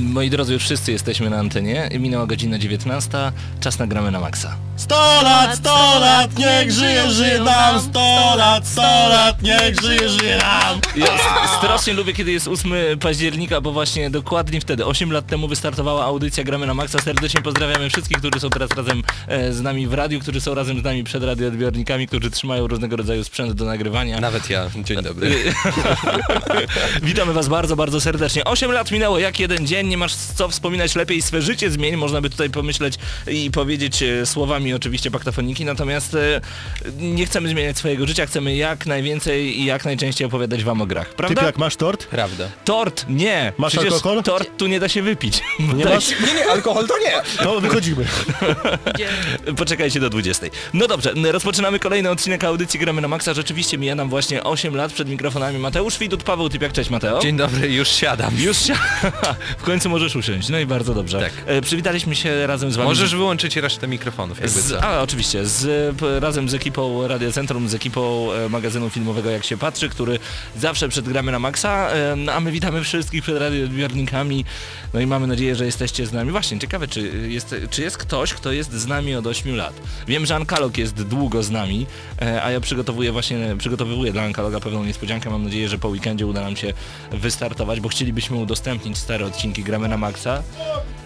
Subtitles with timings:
[0.00, 1.88] Moi drodzy, już wszyscy jesteśmy na antenie.
[1.98, 3.10] Minęła godzina 19.
[3.60, 4.56] Czas na gramy na maksa.
[4.76, 8.00] 100 lat, 100 lat, niech żyje, żyje nam 100
[8.36, 13.60] lat, 100 lat, niech żyje, żyje nam Ja s- strasznie lubię, kiedy jest 8 października,
[13.60, 16.98] bo właśnie dokładnie wtedy, 8 lat temu wystartowała audycja Gramy na Maxa.
[16.98, 20.80] Serdecznie pozdrawiamy wszystkich, którzy są teraz razem e, z nami w radiu, którzy są razem
[20.80, 24.20] z nami przed radioodbiornikami, którzy trzymają różnego rodzaju sprzęt do nagrywania.
[24.20, 24.66] Nawet ja.
[24.84, 25.34] Dzień dobry.
[27.02, 28.44] Witamy Was bardzo, bardzo serdecznie.
[28.44, 32.20] 8 lat minęło jak jeden dzień, nie masz co wspominać, lepiej swe życie zmień, można
[32.20, 32.94] by tutaj pomyśleć
[33.28, 36.40] i powiedzieć e, słowami oczywiście paktafoniki, natomiast e,
[36.98, 41.14] nie chcemy zmieniać swojego życia, chcemy jak najwięcej i jak najczęściej opowiadać Wam o grach,
[41.14, 41.42] prawda?
[41.42, 42.06] jak masz tort?
[42.06, 42.48] Prawda.
[42.64, 43.52] Tort, nie!
[43.58, 44.22] Masz Przecież alkohol?
[44.22, 45.40] tort tu nie da się wypić.
[45.58, 46.08] Nie Daj- masz?
[46.08, 47.44] Nie, nie, alkohol to nie.
[47.44, 48.04] No wychodzimy.
[49.56, 50.46] Poczekajcie do 20.
[50.74, 53.34] No dobrze, rozpoczynamy kolejny odcinek audycji Gramy na Maxa.
[53.34, 57.20] Rzeczywiście mija nam właśnie 8 lat przed mikrofonami Mateusz Widut, Paweł Typiak, cześć Mateo.
[57.20, 58.34] Dzień dobry, już siadam.
[58.38, 58.74] Już się...
[59.80, 61.20] końcu możesz usiąść, no i bardzo dobrze.
[61.20, 61.32] Tak.
[61.46, 62.88] E, przywitaliśmy się razem z wami.
[62.88, 67.74] Możesz wyłączyć resztę mikrofonów, jakby z, a, oczywiście, z, razem z ekipą Radio Centrum, z
[67.74, 70.18] ekipą e, magazynu filmowego Jak się patrzy, który
[70.56, 74.44] zawsze przed gramy na maksa, e, a my witamy wszystkich przed radioodbiornikami,
[74.94, 76.30] no i mamy nadzieję, że jesteście z nami.
[76.30, 79.74] Właśnie, ciekawe, czy jest, czy jest ktoś, kto jest z nami od 8 lat.
[80.08, 81.86] Wiem, że Ankalog jest długo z nami,
[82.22, 85.30] e, a ja przygotowuję właśnie, przygotowuję dla Ankaloga pewną niespodziankę.
[85.30, 86.72] Mam nadzieję, że po weekendzie uda nam się
[87.12, 90.42] wystartować, bo chcielibyśmy udostępnić stare odcinki Gramy na Maxa.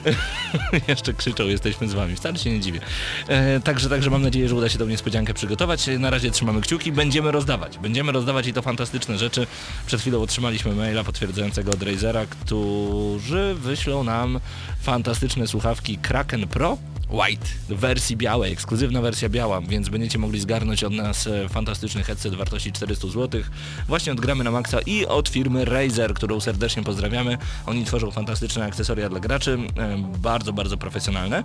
[0.89, 2.17] Jeszcze krzyczą, jesteśmy z wami.
[2.17, 2.81] Wcale się nie dziwię.
[3.29, 5.87] E, także, także mam nadzieję, że uda się tą niespodziankę przygotować.
[5.99, 7.79] Na razie trzymamy kciuki, będziemy rozdawać.
[7.79, 9.47] Będziemy rozdawać i to fantastyczne rzeczy.
[9.87, 14.41] Przed chwilą otrzymaliśmy maila potwierdzającego od Razera, którzy wyślą nam
[14.83, 16.79] fantastyczne słuchawki Kraken Pro
[17.11, 22.03] White w wersji białej, ekskluzywna wersja biała, więc będziecie mogli zgarnąć od nas e, fantastyczny
[22.05, 23.41] headset wartości 400 zł.
[23.89, 27.39] Właśnie od Gramy na Maxa i od firmy Razer, którą serdecznie pozdrawiamy.
[27.67, 31.45] Oni tworzą fantastyczne akcesoria dla graczy, e, bardzo, bardzo profesjonalne.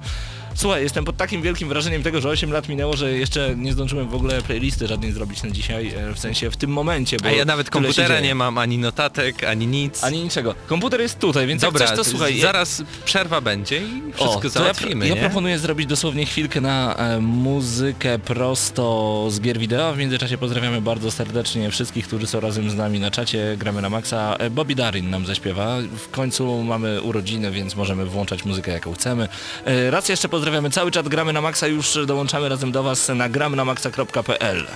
[0.55, 4.09] Słuchaj, jestem pod takim wielkim wrażeniem tego, że 8 lat minęło, że jeszcze nie zdążyłem
[4.09, 7.31] w ogóle playlisty żadnej zrobić na dzisiaj, e, w sensie w tym momencie, bo A
[7.31, 10.03] ja nawet komputera nie mam, ani notatek, ani nic.
[10.03, 10.55] Ani niczego.
[10.67, 12.39] Komputer jest tutaj, więc Dobra, jak coś, to słuchaj.
[12.39, 17.19] zaraz przerwa będzie i wszystko O, załatwimy, ja, ja proponuję zrobić dosłownie chwilkę na e,
[17.19, 19.93] muzykę prosto z gier wideo.
[19.93, 23.55] W międzyczasie pozdrawiamy bardzo serdecznie wszystkich, którzy są razem z nami na czacie.
[23.57, 24.35] Gramy na maksa.
[24.39, 25.77] E, Bobby Darin nam zaśpiewa.
[25.97, 29.27] W końcu mamy urodziny, więc możemy włączać muzykę jaką chcemy.
[29.65, 31.67] E, raz jeszcze pozdrawiamy cały czat Gramy na maksa.
[31.67, 34.67] Już dołączamy razem do Was na gramynamaxa.pl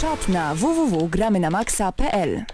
[0.00, 2.44] Czat na www.gramynamaxa.pl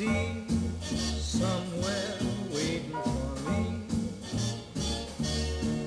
[0.00, 0.32] sea,
[1.20, 2.16] somewhere
[2.50, 3.62] waiting for me.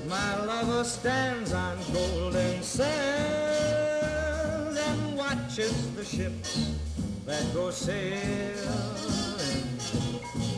[0.06, 3.98] My lover stands on golden sands
[4.78, 6.76] and watches the ships
[7.26, 8.20] that go sailing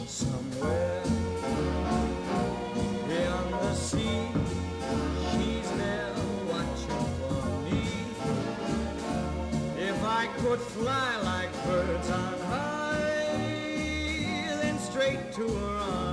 [0.06, 1.02] somewhere
[3.08, 4.28] beyond the sea.
[5.32, 6.14] She's there
[6.52, 7.82] watching for me.
[9.80, 12.75] If I could fly like birds on high,
[15.36, 16.05] to her arms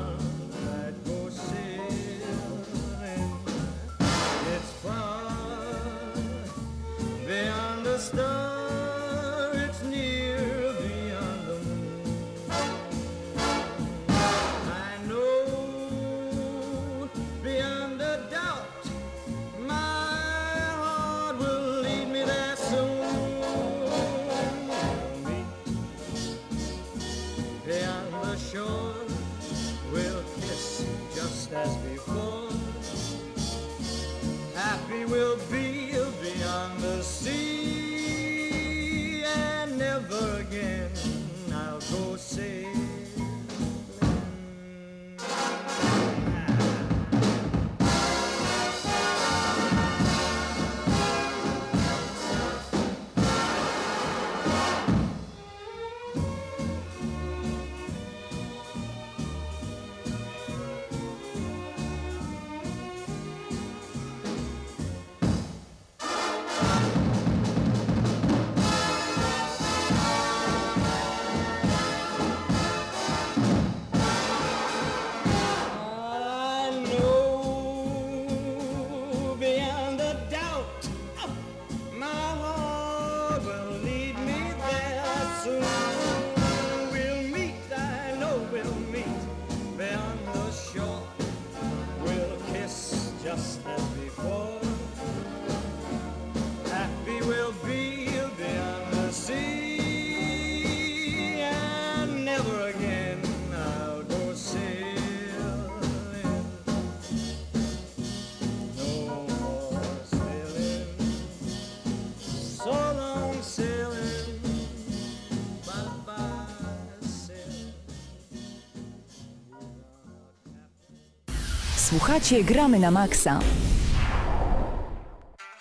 [122.13, 123.39] Słuchacie Gramy na Maxa.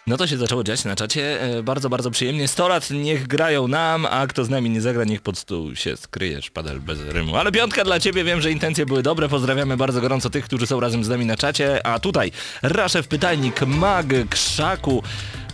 [0.07, 1.43] No to się zaczęło dziać na czacie.
[1.43, 2.49] E, Bardzo, bardzo przyjemnie.
[2.49, 5.97] 100 lat niech grają nam, a kto z nami nie zagra, niech pod stół się
[5.97, 7.37] skryje, szpadel bez rymu.
[7.37, 9.29] Ale piątka dla ciebie, wiem, że intencje były dobre.
[9.29, 11.87] Pozdrawiamy bardzo gorąco tych, którzy są razem z nami na czacie.
[11.87, 12.33] A tutaj
[12.63, 15.03] Raszew Pytajnik, Mag, Krzaku.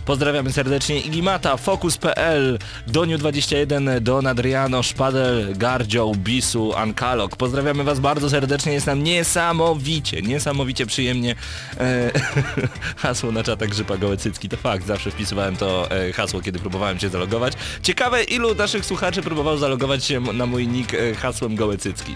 [0.05, 7.35] Pozdrawiamy serdecznie Igimata, Focus.pl, Doniu21, Don Adriano, Szpadel, Gardzioł, Bisu, Ankalok.
[7.35, 11.35] Pozdrawiamy Was bardzo serdecznie, jest nam niesamowicie, niesamowicie przyjemnie.
[11.79, 12.11] E,
[12.97, 16.99] hasło na czatach Grzypa Gołe Cycki, to fakt, zawsze wpisywałem to e, hasło, kiedy próbowałem
[16.99, 17.53] się zalogować.
[17.83, 22.15] Ciekawe, ilu naszych słuchaczy próbowało zalogować się na mój nick e, hasłem Gołe Cycki.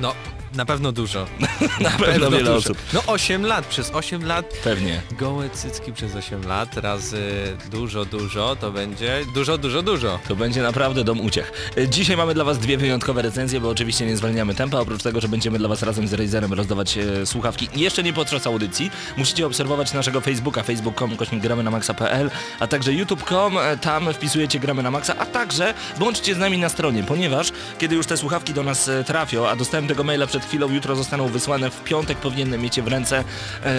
[0.00, 0.14] No,
[0.54, 1.26] na pewno dużo.
[1.80, 2.54] Na pewno wiele dużo.
[2.56, 2.78] osób.
[2.92, 5.02] No 8 lat, przez 8 lat Pewnie.
[5.18, 7.22] gołe cycki przez 8 lat razy
[7.70, 10.18] dużo, dużo, to będzie dużo, dużo, dużo.
[10.28, 11.72] To będzie naprawdę dom uciech.
[11.88, 15.28] Dzisiaj mamy dla Was dwie wyjątkowe recenzje, bo oczywiście nie zwalniamy tempa, oprócz tego, że
[15.28, 17.68] będziemy dla Was razem z Razerem rozdawać e, słuchawki.
[17.76, 18.90] Jeszcze nie podczas audycji.
[19.16, 22.30] Musicie obserwować naszego Facebooka, facebook.com, kośnik gramy na maxa.pl,
[22.60, 26.68] a także youtube.com, e, tam wpisujecie gramy na maxa, a także bądźcie z nami na
[26.68, 30.43] stronie, ponieważ kiedy już te słuchawki do nas e, trafią, a dostałem tego maila przed
[30.44, 33.24] chwilą, jutro zostaną wysłane, w piątek powinienem mieć je w ręce.
[33.64, 33.74] E,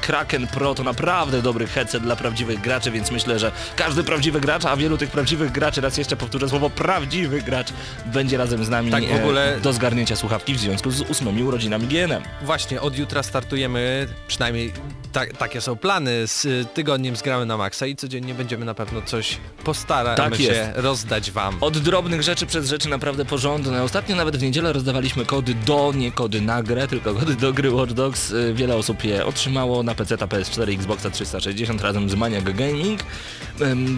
[0.00, 4.64] Kraken Pro to naprawdę dobry headset dla prawdziwych graczy, więc myślę, że każdy prawdziwy gracz,
[4.64, 7.68] a wielu tych prawdziwych graczy, raz jeszcze powtórzę słowo prawdziwy gracz,
[8.06, 11.42] będzie razem z nami Tak, w ogóle- e, do zgarnięcia słuchawki w związku z ósmymi
[11.42, 12.22] urodzinami GNM.
[12.42, 14.72] Właśnie, od jutra startujemy, przynajmniej
[15.12, 19.02] tak, takie są plany, z y, tygodniem zgramy na maksa i codziennie będziemy na pewno
[19.02, 20.70] coś postaramy Tak się jest.
[20.74, 21.56] rozdać wam.
[21.60, 23.82] Od drobnych rzeczy przez rzeczy naprawdę porządne.
[23.82, 27.70] Ostatnio nawet w niedzielę rozdawaliśmy kody do, nie kody na grę, tylko kody do gry
[27.70, 28.30] Watch Dogs.
[28.30, 33.00] Y, Wiele osób je otrzymało na PC, PS4, Xboxa 360 razem z Maniac Gaming.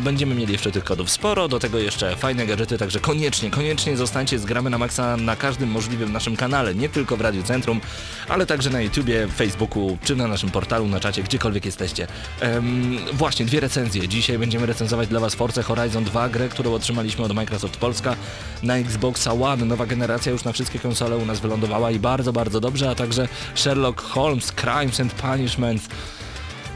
[0.05, 4.39] Będziemy mieli jeszcze tych kodów sporo, do tego jeszcze fajne gadżety, także koniecznie, koniecznie zostańcie
[4.39, 7.81] z Gramy na Maxa na każdym możliwym naszym kanale, nie tylko w Radiu Centrum,
[8.29, 12.07] ale także na YouTubie, Facebooku, czy na naszym portalu, na czacie, gdziekolwiek jesteście.
[12.43, 14.09] Ym, właśnie, dwie recenzje.
[14.09, 18.17] Dzisiaj będziemy recenzować dla Was Forza Horizon 2, grę, którą otrzymaliśmy od Microsoft Polska
[18.63, 19.65] na Xboxa One.
[19.65, 23.29] Nowa generacja już na wszystkie konsole u nas wylądowała i bardzo, bardzo dobrze, a także
[23.55, 25.89] Sherlock Holmes, Crimes and Punishments.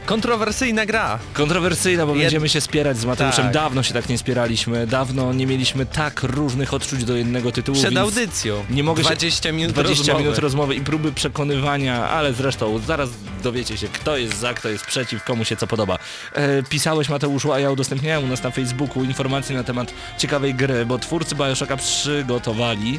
[0.09, 1.19] Kontrowersyjna gra.
[1.35, 3.45] Kontrowersyjna, bo Jed- będziemy się spierać z Mateuszem.
[3.45, 3.55] Tak.
[3.55, 7.79] Dawno się tak nie spieraliśmy, dawno nie mieliśmy tak różnych odczuć do jednego tytułu.
[7.79, 8.65] Przed audycją.
[8.71, 10.23] Nie mogę się- 20 minut 20 rozmowy.
[10.25, 13.09] minut rozmowy i próby przekonywania, ale zresztą zaraz
[13.43, 15.99] dowiecie się, kto jest za, kto jest przeciw, komu się co podoba.
[16.35, 20.87] E, pisałeś Mateuszu, a ja udostępniałem u nas na Facebooku informacje na temat ciekawej gry,
[20.87, 22.99] bo twórcy Bioshocka przygotowali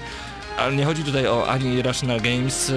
[0.60, 2.72] ale nie chodzi tutaj o ani Irrational Games,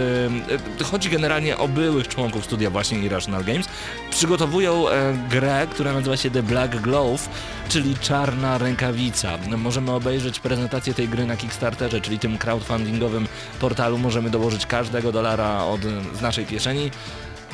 [0.80, 3.68] e, chodzi generalnie o byłych członków studia właśnie Irrational Games.
[4.10, 7.28] Przygotowują e, grę, która nazywa się The Black Glove,
[7.68, 9.38] czyli Czarna Rękawica.
[9.56, 13.28] Możemy obejrzeć prezentację tej gry na Kickstarterze, czyli tym crowdfundingowym
[13.60, 13.98] portalu.
[13.98, 15.80] Możemy dołożyć każdego dolara od,
[16.18, 16.90] z naszej kieszeni,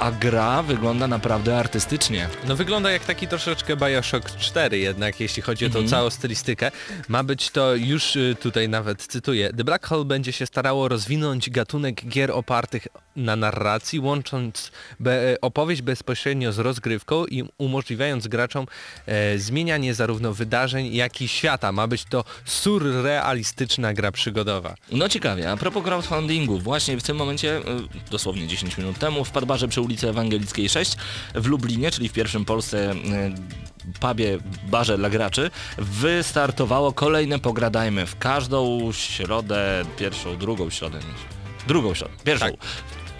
[0.00, 2.28] a gra wygląda naprawdę artystycznie.
[2.49, 5.88] No wygląda jak taki troszeczkę Bioshock 4 jednak, jeśli chodzi o tą Mhm.
[5.88, 6.71] całą stylistykę.
[7.09, 9.50] Ma być to już y, tutaj nawet cytuję.
[9.57, 12.87] The Black Hole będzie się starało rozwinąć gatunek gier opartych
[13.17, 18.67] na narracji, łącząc be, opowieść bezpośrednio z rozgrywką i umożliwiając graczom
[19.07, 21.73] e, zmienianie zarówno wydarzeń, jak i świata.
[21.73, 24.75] Ma być to surrealistyczna gra przygodowa.
[24.93, 27.62] No ciekawie, a propos crowdfundingu, właśnie w tym momencie, y,
[28.11, 30.97] dosłownie 10 minut temu, w Padbarze przy ulicy Ewangelickiej 6
[31.35, 34.38] w Lublinie, czyli w pierwszym Polsce y, pubie,
[34.71, 40.99] barze dla graczy, wystartowało kolejne Pogradajmy w każdą środę, pierwszą, drugą środę,
[41.66, 42.47] drugą środę, pierwszą.
[42.47, 42.57] Tak.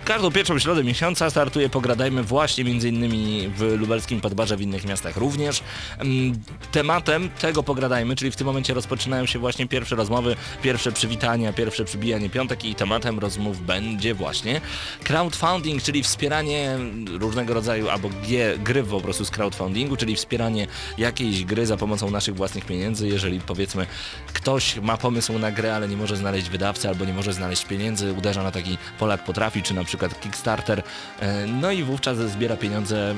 [0.09, 5.17] Każdą pierwszą środę miesiąca startuje Pogradajmy właśnie między innymi w lubelskim Podbarze, w innych miastach
[5.17, 5.63] również.
[5.99, 6.33] Mm,
[6.73, 11.85] Tematem tego Pogradajmy, czyli w tym momencie rozpoczynają się właśnie pierwsze rozmowy, pierwsze przywitania, pierwsze
[11.85, 14.61] przybijanie piątek i tematem rozmów będzie właśnie
[15.05, 18.11] crowdfunding, czyli wspieranie różnego rodzaju albo
[18.59, 20.67] gry po prostu z crowdfundingu, czyli wspieranie
[20.99, 23.87] jakiejś gry za pomocą naszych własnych pieniędzy, jeżeli powiedzmy
[24.33, 28.13] ktoś ma pomysł na grę, ale nie może znaleźć wydawcy albo nie może znaleźć pieniędzy,
[28.13, 30.83] uderza na taki Polak potrafi, czy na przykład Kickstarter,
[31.21, 33.15] e, no i wówczas zbiera pieniądze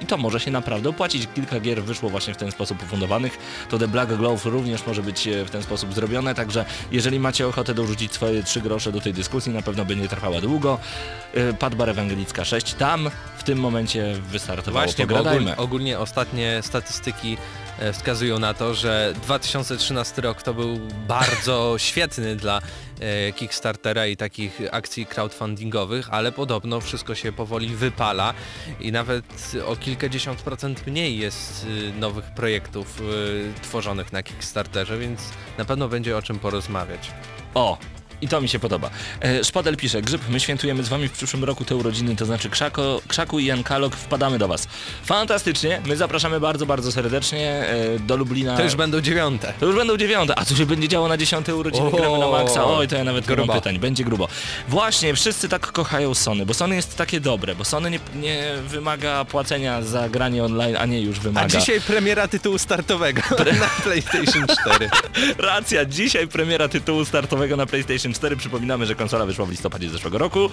[0.00, 1.28] i- to może się naprawdę opłacić.
[1.34, 3.38] Kilka gier wyszło właśnie w ten sposób ufundowanych,
[3.70, 7.46] to The Black Glove również może być e, w ten sposób zrobione, także jeżeli macie
[7.48, 10.78] ochotę dorzucić swoje trzy grosze do tej dyskusji, na pewno będzie trwała długo.
[11.34, 17.36] E, Padbar Ewangelicka 6, tam w tym momencie wystartowało Właśnie, ogólnie, ogólnie ostatnie statystyki
[17.92, 22.60] wskazują na to, że 2013 rok to był bardzo świetny dla
[23.00, 28.34] e, Kickstartera i takich akcji crowdfundingowych, ale podobno wszystko się powoli wypala
[28.80, 35.20] i nawet o kilkadziesiąt procent mniej jest e, nowych projektów e, tworzonych na Kickstarterze, więc
[35.58, 37.10] na pewno będzie o czym porozmawiać.
[37.54, 37.78] O,
[38.22, 38.90] I to mi się podoba.
[39.20, 42.50] E, Szpadel pisze, Grzyb, my świętujemy z wami w przyszłym roku te urodziny, to znaczy
[42.50, 44.68] Krzako, Krzaku i Jan Kalok, wpadamy do was.
[45.04, 48.56] Fantastycznie, my zapraszamy bardzo, bardzo serdecznie e, do Lublina.
[48.56, 49.52] To już będą dziewiąte.
[49.60, 52.28] To już będą dziewiąte, a co się będzie działo na dziesiąte urodziny O, gramy na
[52.28, 52.64] maksa?
[52.64, 54.28] Oj, to ja nawet nie mam pytań, będzie grubo.
[54.68, 59.24] Właśnie, wszyscy tak kochają Sony, bo Sony jest takie dobre, bo Sony nie, nie wymaga
[59.24, 61.46] płacenia za granie online, a nie już wymaga.
[61.46, 63.22] A dzisiaj premiera tytułu startowego
[63.60, 64.90] na PlayStation 4.
[65.38, 68.36] Racja, dzisiaj premiera tytułu startowego na PlayStation 4.
[68.36, 70.50] Przypominamy, że konsola wyszła w listopadzie zeszłego roku.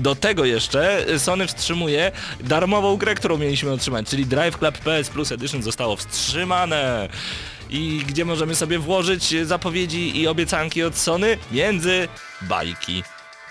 [0.00, 5.32] Do tego jeszcze Sony wstrzymuje darmową grę, którą mieliśmy otrzymać, czyli Drive Club PS Plus
[5.32, 7.08] Edition zostało wstrzymane.
[7.70, 11.38] I gdzie możemy sobie włożyć zapowiedzi i obiecanki od Sony?
[11.52, 12.08] Między
[12.42, 13.02] bajki.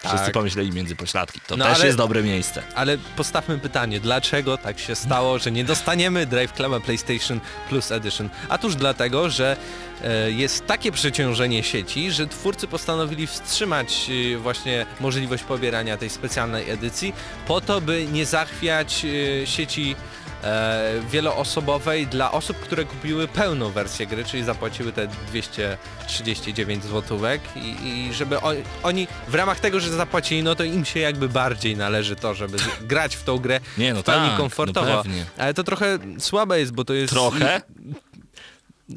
[0.07, 0.33] Wszyscy Tak.
[0.33, 1.39] pomyśleli między pośladki.
[1.47, 2.63] To No też ale- jest dobre miejsce.
[2.75, 7.39] Ale postawmy pytanie, dlaczego tak się stało, że nie dostaniemy Drive Cluba PlayStation
[7.69, 8.29] Plus Edition?
[8.49, 9.57] Otóż dlatego, że
[10.03, 16.69] e, jest takie przeciążenie sieci, że twórcy postanowili wstrzymać e, właśnie możliwość pobierania tej specjalnej
[16.69, 17.13] edycji
[17.47, 19.05] po to, by nie zachwiać
[19.41, 19.95] e, sieci
[20.43, 27.87] e, wieloosobowej dla osób, które kupiły pełną wersję gry, czyli zapłaciły te 239 złotówek i,
[27.87, 31.77] i żeby oni, oni w ramach tego, że zapłacili, no to im się jakby bardziej
[31.77, 34.89] należy to, żeby grać w tą grę Nie, no w pełni tak, komfortowo.
[34.89, 35.25] no pewnie.
[35.37, 37.13] Ale to trochę słabe jest, bo to jest...
[37.13, 37.61] Trochę?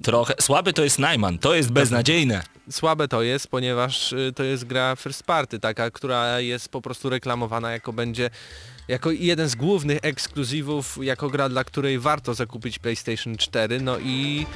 [0.02, 0.34] Trochę.
[0.40, 2.42] Słaby to jest Najman, to jest beznadziejne.
[2.70, 7.10] Słabe to jest, ponieważ y, to jest gra first party, taka, która jest po prostu
[7.10, 8.30] reklamowana jako będzie
[8.88, 14.46] jako jeden z głównych ekskluzywów, jako gra, dla której warto zakupić PlayStation 4, no i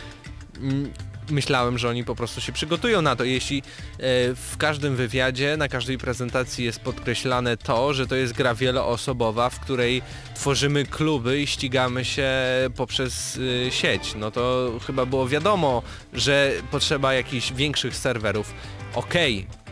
[0.61, 0.93] mm,
[1.31, 3.25] myślałem, że oni po prostu się przygotują na to.
[3.25, 3.63] Jeśli e,
[4.35, 9.61] w każdym wywiadzie, na każdej prezentacji jest podkreślane to, że to jest gra wieloosobowa, w
[9.61, 10.03] której
[10.35, 12.31] tworzymy kluby i ścigamy się
[12.77, 15.83] poprzez y, sieć, no to chyba było wiadomo,
[16.13, 18.55] że potrzeba jakichś większych serwerów.
[18.95, 19.47] Okej.
[19.65, 19.68] E,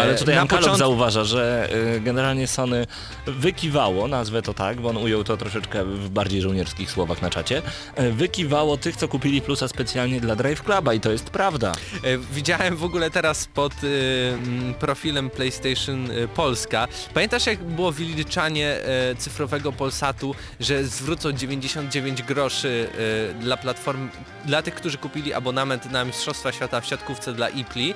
[0.00, 2.86] Ale tutaj początku- zauważa, że y, generalnie Sony
[3.26, 7.62] wykiwało, nazwę to tak, bo on ujął to troszeczkę w bardziej żołnierskich słowach na czacie,
[8.00, 11.72] y, wykiwało tych, co kupili plusa specjalnie dla Drive Cluba i to jest prawda.
[12.04, 14.32] E, Widziałem w ogóle teraz pod y,
[14.80, 16.88] profilem PlayStation Polska.
[17.14, 22.88] Pamiętasz jak było wyliczanie e, cyfrowego Polsatu, że zwrócą 99 groszy
[23.30, 24.08] y, dla platform,
[24.44, 27.94] dla tych, którzy kupili abonament na Mistrzostwa Świata w siatkówce dla IPLI,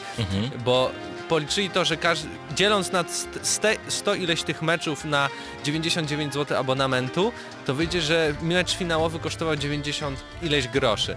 [0.64, 0.90] bo
[1.30, 5.28] policzyli to, że każdy, dzieląc na st- ste- 100 ileś tych meczów na
[5.64, 7.32] 99 zł abonamentu,
[7.66, 11.16] to wyjdzie, że mecz finałowy kosztował 90 ileś groszy.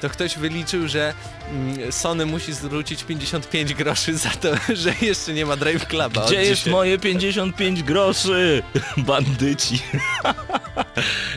[0.00, 1.14] To ktoś wyliczył, że
[1.50, 4.48] mm, Sony musi zwrócić 55 groszy za to,
[4.82, 6.26] że jeszcze nie ma Drive Cluba.
[6.26, 8.62] Gdzie jest moje 55 groszy?
[8.96, 9.78] Bandyci.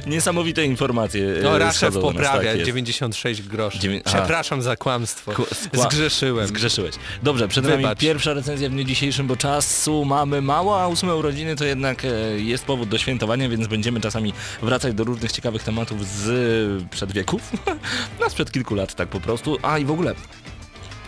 [0.08, 1.22] Niesamowite informacje.
[1.24, 2.66] y, No Raszew poprawia, tak jest.
[2.68, 3.80] 96 groszy.
[3.80, 4.02] Dziewię-.
[4.06, 5.32] Przepraszam za kłamstwo.
[5.32, 6.48] Skła- Zgrzeszyłem.
[6.48, 6.96] Zgrzeszyłeś.
[7.24, 8.00] Dobrze, przed nami Wybacz.
[8.00, 12.08] pierwsza recenzja w dniu dzisiejszym, bo czasu mamy mało, a ósme urodziny to jednak e,
[12.40, 17.42] jest powód do świętowania, więc będziemy czasami wracać do różnych ciekawych tematów z przedwieków.
[18.20, 19.58] no sprzed kilku lat tak po prostu.
[19.62, 20.16] A i w ogóle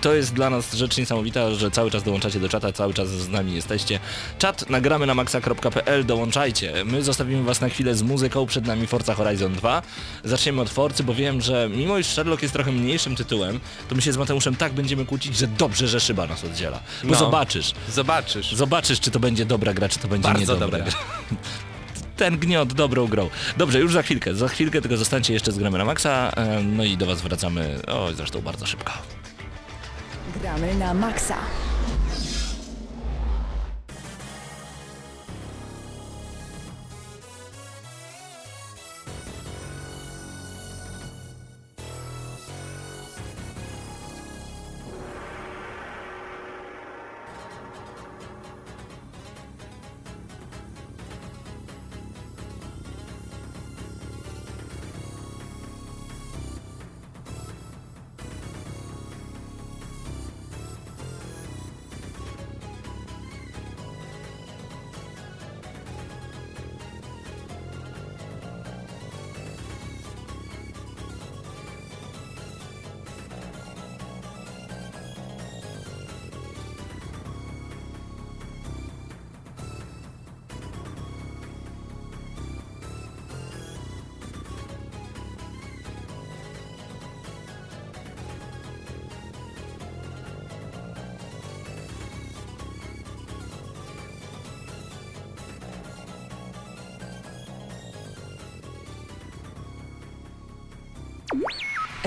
[0.06, 3.30] to jest dla nas rzecz niesamowita, że cały czas dołączacie do czata, cały czas z
[3.30, 4.00] nami jesteście.
[4.40, 6.74] Czat nagramy na maxa.pl, dołączajcie.
[6.86, 9.82] My zostawimy was na chwilę z muzyką, przed nami Forza Horizon 2.
[10.24, 13.60] Zaczniemy od Forcy, bo wiem, że mimo iż Sherlock jest trochę mniejszym tytułem,
[13.90, 16.80] to my się z Mateuszem tak będziemy kłócić, że dobrze, że szyba nas oddziela.
[17.04, 17.16] Bo No.
[17.20, 18.56] zobaczysz, Zobaczysz.
[18.56, 20.86] zobaczysz czy to będzie dobra gra, czy to będzie Bardzo niedobra dobra.
[20.86, 20.94] gra.
[22.18, 23.30] Ten gniot dobrą grą.
[23.58, 26.84] Dobrze, już za chwilkę, za chwilkę tylko zostańcie jeszcze z gramy na maksa, em, no
[26.84, 28.94] i do was wracamy, o zresztą bardzo szybko.
[30.42, 31.38] Gramy na maksa.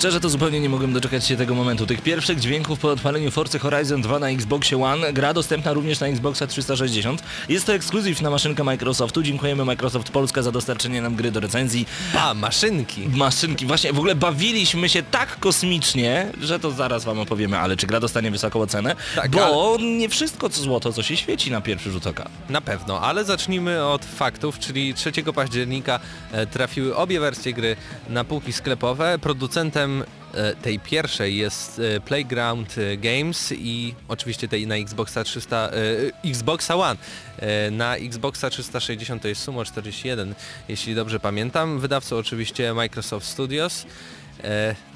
[0.00, 1.86] Szczerze to zupełnie nie mogłem doczekać się tego momentu.
[1.86, 5.12] Tych pierwszych dźwięków po odpaleniu Forza Horizon 2 na Xboxie One.
[5.12, 7.22] Gra dostępna również na Xboxa 360.
[7.48, 9.22] Jest to ekskluzyw na maszynkę Microsoftu.
[9.22, 11.86] Dziękujemy Microsoft Polska za dostarczenie nam gry do recenzji.
[12.18, 13.08] A, maszynki.
[13.08, 17.86] Maszynki, właśnie w ogóle bawiliśmy się tak kosmicznie, że to zaraz wam opowiemy, ale czy
[17.86, 18.96] gra dostanie wysoką ocenę?
[19.16, 22.28] Tak, Bo nie wszystko co złoto, co się świeci na pierwszy rzut oka.
[22.48, 26.00] Na pewno, ale zacznijmy od faktów, czyli 3 października
[26.32, 27.76] e, trafiły obie wersje gry
[28.08, 29.18] na półki sklepowe.
[29.18, 29.89] Producentem
[30.34, 35.70] e, tej pierwszej jest e, Playground e, Games i oczywiście tej na Xboxa 300,
[36.24, 36.96] e, Xboxa One.
[37.70, 40.34] Na Xboxa 360 to jest Sumo 41,
[40.68, 41.80] jeśli dobrze pamiętam.
[41.80, 43.86] Wydawcą oczywiście Microsoft Studios.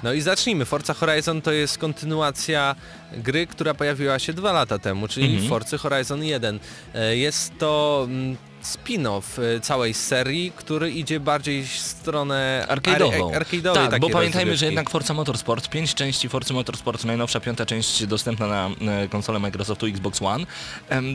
[0.03, 0.65] No i zacznijmy.
[0.65, 2.75] Forza Horizon to jest kontynuacja
[3.17, 5.49] gry, która pojawiła się dwa lata temu, czyli Mhm.
[5.49, 6.59] Forza Horizon 1.
[6.95, 13.35] E, Jest to mm, spin-off e, całej serii, który idzie bardziej w stronę Arcade'ową.
[13.35, 14.57] ar- arcade'owej tak, bo pamiętajmy, rozgrywki.
[14.57, 19.39] że jednak Forza Motorsport, pięć części Forza Motorsport, najnowsza piąta część dostępna na e, konsolę
[19.39, 20.45] Microsoftu Xbox One,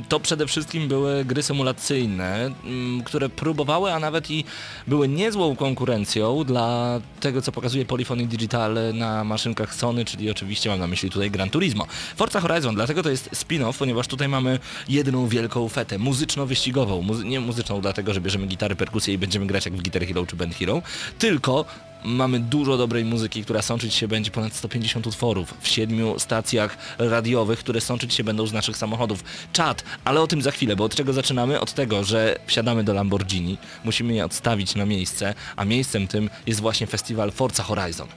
[0.09, 4.45] to przede wszystkim były gry symulacyjne, m, które próbowały, a nawet i
[4.87, 10.79] były niezłą konkurencją dla tego, co pokazuje Polyphony Digital na maszynkach Sony, czyli oczywiście mam
[10.79, 11.87] na myśli tutaj Gran Turismo.
[12.17, 14.59] Forza Horizon, dlatego to jest spin-off, ponieważ tutaj mamy
[14.89, 19.65] jedną wielką fetę, muzyczno-wyścigową, Muzy nie muzyczną dlatego, że bierzemy gitary, perkusję i będziemy grać
[19.65, 20.83] jak w Guitar Hero czy Band Hero,
[21.19, 21.65] tylko
[22.05, 27.59] mamy dużo dobrej muzyki, która sączyć się będzie ponad 150 utworów w siedmiu stacjach radiowych,
[27.59, 29.25] które sączyć się będą z naszych samochodów.
[29.53, 31.61] Czad, ale o tym za chwilę, bo od czego zaczynamy?
[31.61, 36.61] Od tego, że wsiadamy do Lamborghini, musimy je odstawić na miejsce, a miejscem tym jest
[36.61, 38.09] właśnie festiwal Forza Horizon.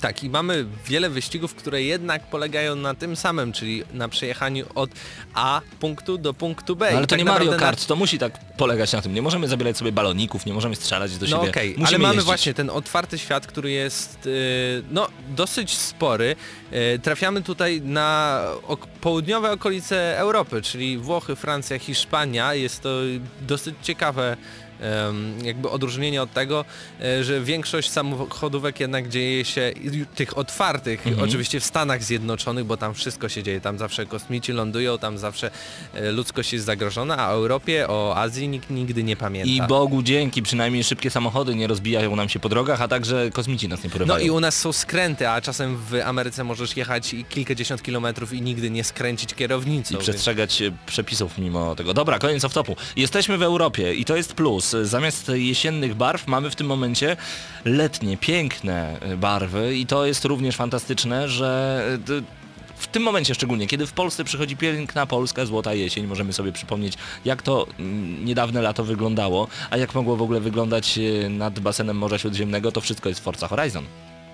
[0.00, 4.90] Tak, i mamy wiele wyścigów, które jednak polegają na tym samym, czyli na przejechaniu od
[5.34, 6.86] A punktu do punktu B.
[6.86, 9.02] No, I ale to tak nie Mario naprawdę na- Kart, to musi tak polegać na
[9.02, 9.14] tym.
[9.14, 11.50] Nie możemy zabierać sobie baloników, nie możemy strzelać do No siebie.
[11.50, 12.26] okej, Musimy ale mamy jeździć.
[12.26, 14.32] właśnie ten otwarty świat, który jest yy,
[14.90, 16.36] no dosyć spory.
[16.72, 22.54] Yy, trafiamy tutaj na ok południowe okolice Europy, czyli Włochy, Francja, Hiszpania.
[22.54, 22.90] Jest to
[23.40, 24.36] dosyć ciekawe
[25.42, 26.64] jakby odróżnienie od tego,
[27.02, 29.72] e, że większość samochodówek jednak dzieje się
[30.14, 31.28] tych otwartych, Mhm.
[31.28, 35.50] oczywiście w Stanach Zjednoczonych, bo tam wszystko się dzieje, tam zawsze kosmici lądują, tam zawsze
[35.94, 39.50] e, ludzkość jest zagrożona, a o Europie, o Azji nikt nigdy nie pamięta.
[39.64, 43.68] I Bogu dzięki, przynajmniej szybkie samochody nie rozbijają nam się po drogach, a także kosmici
[43.68, 44.26] nas nie No porywają.
[44.26, 48.42] i u nas są skręty, a czasem w Ameryce możesz jechać i kilkadziesiąt kilometrów i
[48.42, 49.94] nigdy nie skręcić kierownicą.
[49.94, 51.94] I przestrzegać e, przepisów mimo tego.
[51.94, 52.76] Dobra, koniec off-topu.
[52.96, 54.69] Jesteśmy w Europie i to jest plus.
[54.82, 57.16] Zamiast jesiennych barw mamy w tym momencie
[57.64, 62.40] letnie, piękne e, barwy i to jest również fantastyczne, że e,
[62.76, 66.94] w tym momencie szczególnie, kiedy w Polsce przychodzi piękna polska złota jesień, możemy sobie przypomnieć,
[67.24, 67.66] jak to
[68.24, 72.80] niedawne lato wyglądało, a jak mogło w ogóle wyglądać e, nad basenem Morza Śródziemnego, to
[72.80, 73.84] wszystko jest Forza Horizon.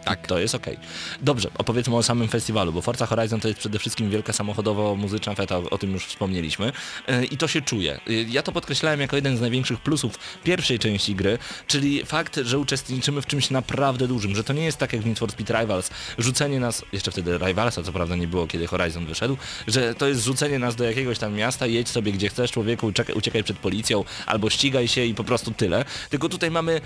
[0.07, 0.77] Tak, to jest okej.
[1.23, 5.57] Dobrze, opowiedzmy o samym festiwalu, bo Forza Horizon to jest przede wszystkim wielka samochodowo-muzyczna feta,
[5.57, 6.73] o, tym już wspomnieliśmy.
[7.09, 8.01] Yy, I to się czuje.
[8.07, 12.59] Yy, Ja to podkreślałem jako jeden z największych plusów pierwszej części gry, czyli fakt, że
[12.59, 15.61] uczestniczymy w czymś naprawdę dużym, że to nie jest tak jak w Need for Speed
[15.61, 20.09] Rivals, rzucenie nas, jeszcze wtedy Rivalsa co prawda nie było, kiedy Horizon wyszedł, że to
[20.09, 24.05] jest rzucenie nas do jakiegoś tam miasta, jedź sobie gdzie chcesz człowieku, uciekaj przed policją,
[24.27, 25.85] albo ścigaj się i po prostu tyle.
[26.11, 26.81] Tylko tutaj mamy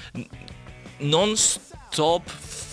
[1.00, 1.69] non-stop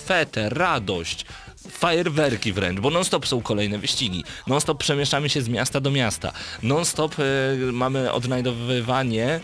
[0.05, 1.25] fetę, radość,
[1.71, 6.31] fajerwerki wręcz, bo non-stop są kolejne wyścigi, non-stop przemieszczamy się z miasta do miasta,
[6.63, 7.23] non-stop e,
[7.71, 9.39] mamy odnajdowywanie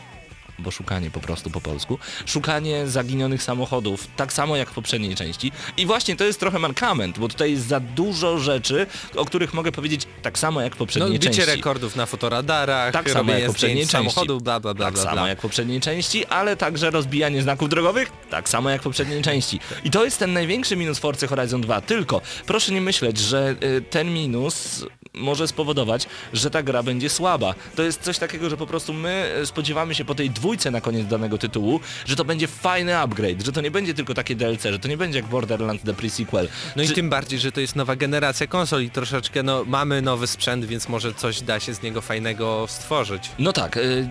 [0.64, 5.52] bo szukanie po prostu po polsku, szukanie zaginionych samochodów, tak samo jak w poprzedniej części.
[5.78, 9.72] I właśnie to jest trochę mankament, bo tutaj jest za dużo rzeczy, o których mogę
[9.72, 11.46] powiedzieć tak samo jak w no, poprzedniej bicie części.
[11.46, 13.92] rekordów na fotoradarach, Tak samo jak w poprzedniej części.
[13.92, 18.12] samochodów, bla bla bla tak samo jak w poprzedniej części, ale także rozbijanie znaków drogowych,
[18.30, 19.60] tak samo jak w poprzedniej części.
[19.84, 21.82] I to jest ten największy minus Forcy Horizon 2.
[21.82, 27.56] Tylko proszę nie myśleć, że y, ten minus może spowodować, że ta gra będzie słaba.
[27.76, 30.82] To jest coś takiego, że po prostu my y, spodziewamy się po tej dwójce na
[30.82, 34.64] koniec danego tytułu, że to będzie fajny upgrade, że to nie będzie tylko takie DLC,
[34.64, 36.48] że to nie będzie jak Borderlands The Pre-Sequel.
[36.76, 40.28] No i tym bardziej, że to jest nowa generacja konsol i troszeczkę no mamy nowy
[40.28, 43.32] sprzęt, więc może coś da się z niego fajnego stworzyć.
[43.40, 44.08] No tak, y,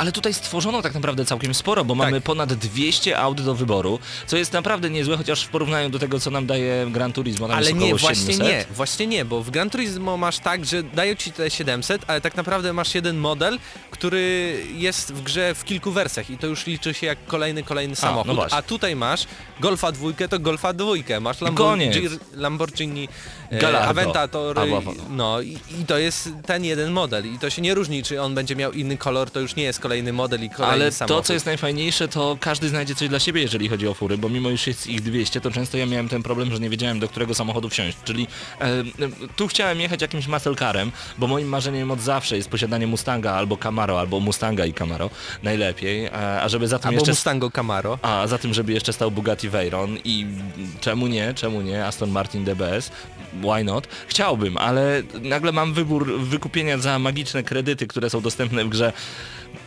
[0.00, 4.36] ale tutaj stworzono tak naprawdę całkiem sporo, bo mamy ponad 200 aut do wyboru, co
[4.36, 7.66] jest naprawdę niezłe, chociaż w porównaniu do tego, co nam daje Gran Turismo, tam Ale
[7.66, 8.46] jest nie, właśnie 700.
[8.46, 12.20] nie, właśnie nie, bo w Gran Turismo masz tak, że dają ci te 700, ale
[12.20, 13.58] tak naprawdę masz jeden model,
[13.90, 17.90] który jest w grze w kilku wersjach i to już liczy się jak kolejny, kolejny
[17.90, 18.34] no samochód.
[18.34, 18.58] właśnie.
[18.58, 19.24] A, tutaj masz
[19.60, 21.40] Golfa dwójkę, to Golfa dwójkę, masz.
[21.40, 21.90] Lamborghini,
[22.34, 23.08] Lamborghini
[23.50, 23.88] e, Gallardo.
[23.88, 28.02] Aventador, Albo- no i, i to jest ten jeden model i to się nie różni,
[28.02, 30.74] czy on będzie miał inny kolor, to już nie jest kolor kolejny model i kolejny
[30.74, 31.16] Ale samochód.
[31.16, 34.28] to, co jest najfajniejsze, to każdy znajdzie coś dla siebie, jeżeli chodzi o fury, bo
[34.28, 37.08] mimo już jest ich 200, to często ja miałem ten problem, że nie wiedziałem, do
[37.08, 37.98] którego samochodu wsiąść.
[38.04, 38.26] Czyli
[38.60, 38.84] e, e,
[39.36, 43.56] tu chciałem jechać jakimś muscle carem, bo moim marzeniem od zawsze jest posiadanie Mustanga albo
[43.56, 45.10] Camaro, albo Mustanga i Camaro,
[45.42, 47.12] najlepiej, e, a żeby za tym Albo jeszcze...
[47.12, 47.98] Mustango Camaro.
[48.02, 50.26] A za tym, żeby jeszcze stał Bugatti Veyron i
[50.80, 52.90] czemu nie, czemu nie, Aston Martin DBS,
[53.42, 53.88] why not?
[54.06, 58.92] Chciałbym, ale nagle mam wybór wykupienia za magiczne kredyty, które są dostępne w grze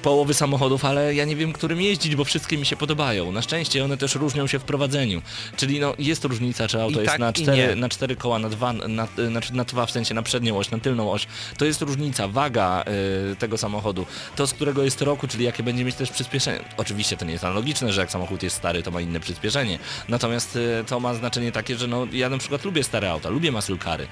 [0.01, 3.31] połowy samochodów, ale ja nie wiem, którym jeździć, bo wszystkie mi się podobają.
[3.31, 5.21] Na szczęście one też różnią się w prowadzeniu.
[5.57, 8.49] Czyli no jest różnica, czy auto I jest tak, na, cztery, na cztery koła, na
[8.49, 11.27] dwa, na, na, na dwa w sensie na przednią oś, na tylną oś.
[11.57, 12.83] To jest różnica, waga
[13.31, 14.05] y, tego samochodu.
[14.35, 16.59] To z którego jest roku, czyli jakie będzie mieć też przyspieszenie.
[16.77, 19.79] Oczywiście to nie jest analogiczne, że jak samochód jest stary, to ma inne przyspieszenie.
[20.09, 23.51] Natomiast y, to ma znaczenie takie, że no ja na przykład lubię stare auta, lubię
[23.51, 24.07] muscle cary.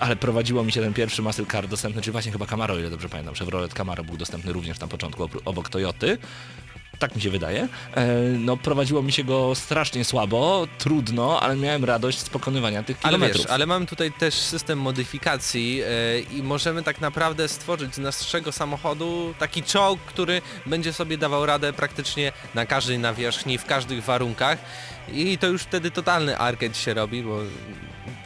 [0.00, 3.08] Ale prowadziło mi się ten pierwszy muscle car dostępny, czy właśnie chyba Camaro, ile dobrze
[3.08, 3.34] pamiętam.
[3.34, 6.18] Chevrolet Camaro był dostępny również na początku obok Toyoty.
[6.98, 7.68] Tak mi się wydaje.
[7.94, 8.06] E,
[8.38, 13.12] no prowadziło mi się go strasznie słabo, trudno, ale miałem radość z pokonywania tych Ale
[13.14, 13.42] kilometrów.
[13.42, 18.52] wiesz, ale mamy tutaj też system modyfikacji e, i możemy tak naprawdę stworzyć z naszego
[18.52, 24.58] samochodu taki czołg, który będzie sobie dawał radę praktycznie na każdej nawierzchni, w każdych warunkach
[25.12, 27.38] i to już wtedy totalny arcade się robi, bo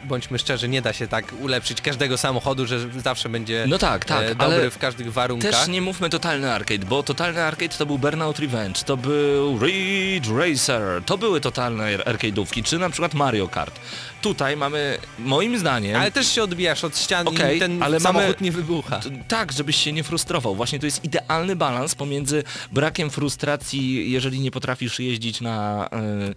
[0.03, 4.23] bądźmy szczerzy, nie da się tak ulepszyć każdego samochodu, że zawsze będzie No tak, tak,
[4.23, 5.51] e, dobry w każdych warunkach.
[5.51, 10.27] Też nie mówmy totalny arcade, bo totalny arcade to był Burnout Revenge, to był Ridge
[10.29, 13.79] Racer, to były totalne arcade'ówki, czy na przykład Mario Kart.
[14.21, 16.01] Tutaj mamy, moim zdaniem...
[16.01, 18.99] Ale też się odbijasz od ścian Okej, i ten ale samochód mamy- nie wybucha.
[19.27, 20.55] Tak, żebyś się nie frustrował.
[20.55, 25.89] Właśnie to jest idealny balans pomiędzy brakiem frustracji, jeżeli nie potrafisz jeździć na,
[26.29, 26.35] y,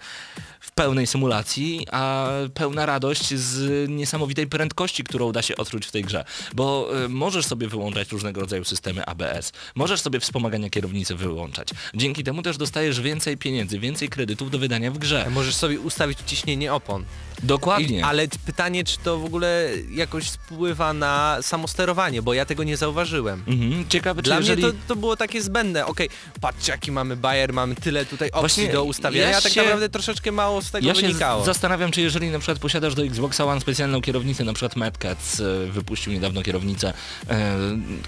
[0.64, 6.02] w pełnej symulacji, a pełna radość z niesamowitej prędkości, którą da się odczuć w tej
[6.02, 6.24] grze.
[6.54, 11.68] Bo y, możesz sobie wyłączać różnego rodzaju systemy ABS, możesz sobie wspomagania kierownicy wyłączać.
[11.94, 15.26] Dzięki temu też dostajesz więcej pieniędzy, więcej kredytów do wydania w grze.
[15.30, 17.04] Możesz sobie ustawić ciśnienie opon.
[17.42, 17.98] Dokładnie.
[17.98, 22.76] I, ale pytanie, czy to w ogóle jakoś wpływa na samosterowanie, bo ja tego nie
[22.76, 23.44] zauważyłem.
[23.46, 23.88] Mhm.
[23.88, 24.62] Ciekawe, czy Dla jeżeli...
[24.62, 25.86] mnie to, to było takie zbędne.
[25.86, 26.08] Okej,
[26.40, 29.62] patrzcie jaki mamy bajer, mamy tyle tutaj opcji Właśnie do ustawienia, ja a tak się-
[29.62, 31.42] naprawdę troszeczkę mało z tego Ja się wynikało.
[31.42, 34.98] z- zastanawiam, czy jeżeli na przykład posiadasz do Xboxa One specjalną kierownicę, na przykład Mad
[34.98, 36.92] Cats e, wypuścił niedawno kierownicę,
[37.30, 37.56] e,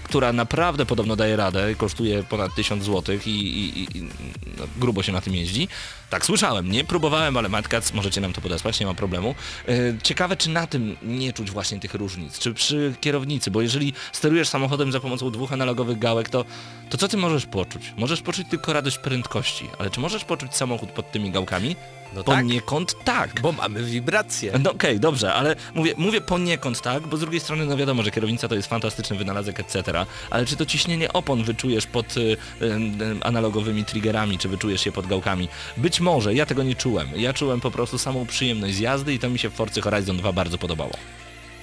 [0.03, 4.01] która naprawdę podobno daje radę, kosztuje ponad 1000 zł i, i, i
[4.57, 5.67] no, grubo się na tym jeździ.
[6.09, 9.35] Tak słyszałem, nie próbowałem, ale Mad Cats możecie nam to podesłać, nie ma problemu.
[9.67, 13.93] E, ciekawe, czy na tym nie czuć właśnie tych różnic, czy przy kierownicy, bo jeżeli
[14.11, 16.45] sterujesz samochodem za pomocą dwóch analogowych gałek, to,
[16.89, 17.93] to co ty możesz poczuć?
[17.97, 21.75] Możesz poczuć tylko radość prędkości, ale czy możesz poczuć samochód pod tymi gałkami?
[22.15, 23.41] No tak, Poniekąd tak.
[23.41, 24.51] bo mamy wibracje.
[24.63, 28.11] No okej, dobrze, ale mówię, mówię poniekąd tak, bo z drugiej strony no wiadomo, że
[28.11, 30.05] kierownica to jest fantastyczny wynalazek, etc.
[30.29, 32.37] Ale czy to ciśnienie opon wyczujesz pod y, y,
[33.21, 35.49] analogowymi triggerami, czy wyczujesz je pod gałkami?
[35.77, 37.09] Być może, ja tego nie czułem.
[37.15, 40.17] Ja czułem po prostu samą przyjemność z jazdy i to mi się w Forcy Horizon
[40.17, 40.91] 2 bardzo podobało.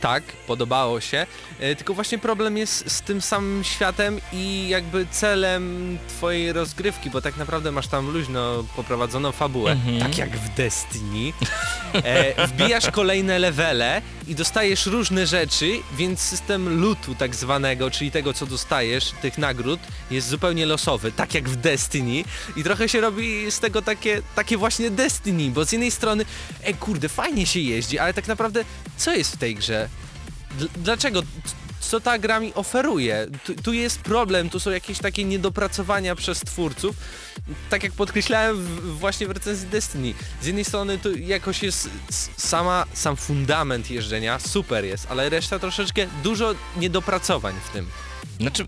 [0.04, 1.26] Tak, podobało się.
[1.60, 7.20] E, tylko właśnie problem jest z tym samym światem i jakby celem twojej rozgrywki, bo
[7.22, 10.00] tak naprawdę masz tam luźno poprowadzoną fabułę, Mhm.
[10.00, 11.32] tak jak w Destiny.
[11.94, 18.32] E, wbijasz kolejne levele i dostajesz różne rzeczy, więc system lootu tak zwanego, czyli tego
[18.34, 22.24] co dostajesz, tych nagród, jest zupełnie losowy, tak jak w Destiny
[22.56, 26.24] i trochę się robi z tego takie, takie właśnie Destiny, bo z jednej strony,
[26.62, 28.64] e kurde, fajnie się jeździ, ale tak naprawdę
[28.96, 29.88] co jest w tej grze?
[30.58, 31.22] Dl- Dlaczego?
[31.80, 33.26] Co ta gra mi oferuje?
[33.44, 36.96] Tu, tu jest problem, tu są jakieś takie niedopracowania przez twórców.
[37.70, 40.14] Tak jak podkreślałem w, właśnie w recenzji Destiny.
[40.42, 41.90] Z jednej strony tu jakoś jest
[42.36, 47.86] sama, sam fundament jeżdżenia, super jest, ale reszta troszeczkę dużo niedopracowań w tym.
[48.40, 48.66] Znaczy,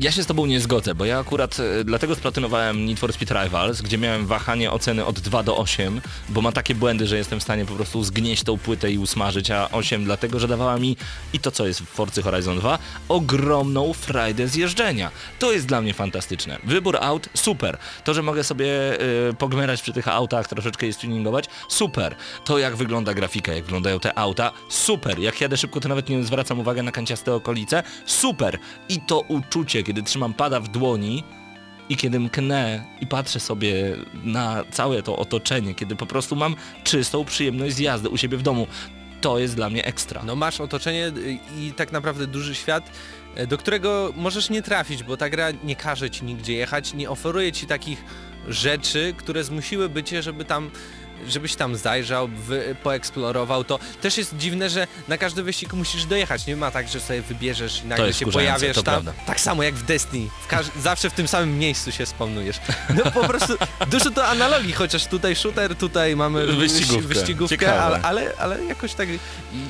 [0.00, 3.44] ja się z tobą nie zgodzę, bo ja akurat e, dlatego splatynowałem Need for Speed
[3.44, 7.40] Rivals, gdzie miałem wahanie oceny od 2 do 8, bo ma takie błędy, że jestem
[7.40, 10.96] w stanie po prostu zgnieść tą płytę i usmażyć, a 8 dlatego, że dawała mi
[11.32, 15.10] i to co jest w Forcy Horizon 2, ogromną frajdę z jeżdżenia.
[15.38, 16.58] To jest dla mnie fantastyczne.
[16.64, 17.78] Wybór aut, super.
[18.04, 22.16] To, że mogę sobie y, pogmerać przy tych autach, troszeczkę je tuningować, super.
[22.44, 25.18] To jak wygląda grafika, jak wyglądają te auta, super.
[25.18, 28.58] Jak jadę szybko, to nawet nie zwracam uwagi na kanciaste okolice, super.
[28.88, 31.24] I to uczucie, kiedy trzymam pada w dłoni
[31.88, 37.24] i kiedy mknę i patrzę sobie na całe to otoczenie, kiedy po prostu mam czystą
[37.24, 38.66] przyjemność z jazdy u siebie w domu,
[39.20, 40.22] to jest dla mnie ekstra.
[40.24, 41.12] No masz otoczenie
[41.58, 42.90] i tak naprawdę duży świat,
[43.48, 47.52] do którego możesz nie trafić, bo ta gra nie każe ci nigdzie jechać, nie oferuje
[47.52, 48.04] ci takich
[48.48, 50.70] rzeczy, które zmusiłyby cię, żeby tam
[51.28, 53.78] żebyś tam zajrzał, wy, poeksplorował to.
[54.02, 56.46] Też jest dziwne, że na każdy wyścig musisz dojechać.
[56.46, 59.02] Nie ma tak, że sobie wybierzesz i nagle się pojawiasz to tam.
[59.04, 59.24] prawda.
[59.26, 60.28] Tak samo jak w Destiny.
[60.76, 62.56] W zawsze w tym samym miejscu się spawnujesz.
[62.94, 63.54] No po prostu
[63.90, 67.14] dużo to analogii, chociaż tutaj shooter, tutaj mamy Wyścigówkę.
[67.14, 69.18] wyścigówkę ale, ale, ale jakoś tak i,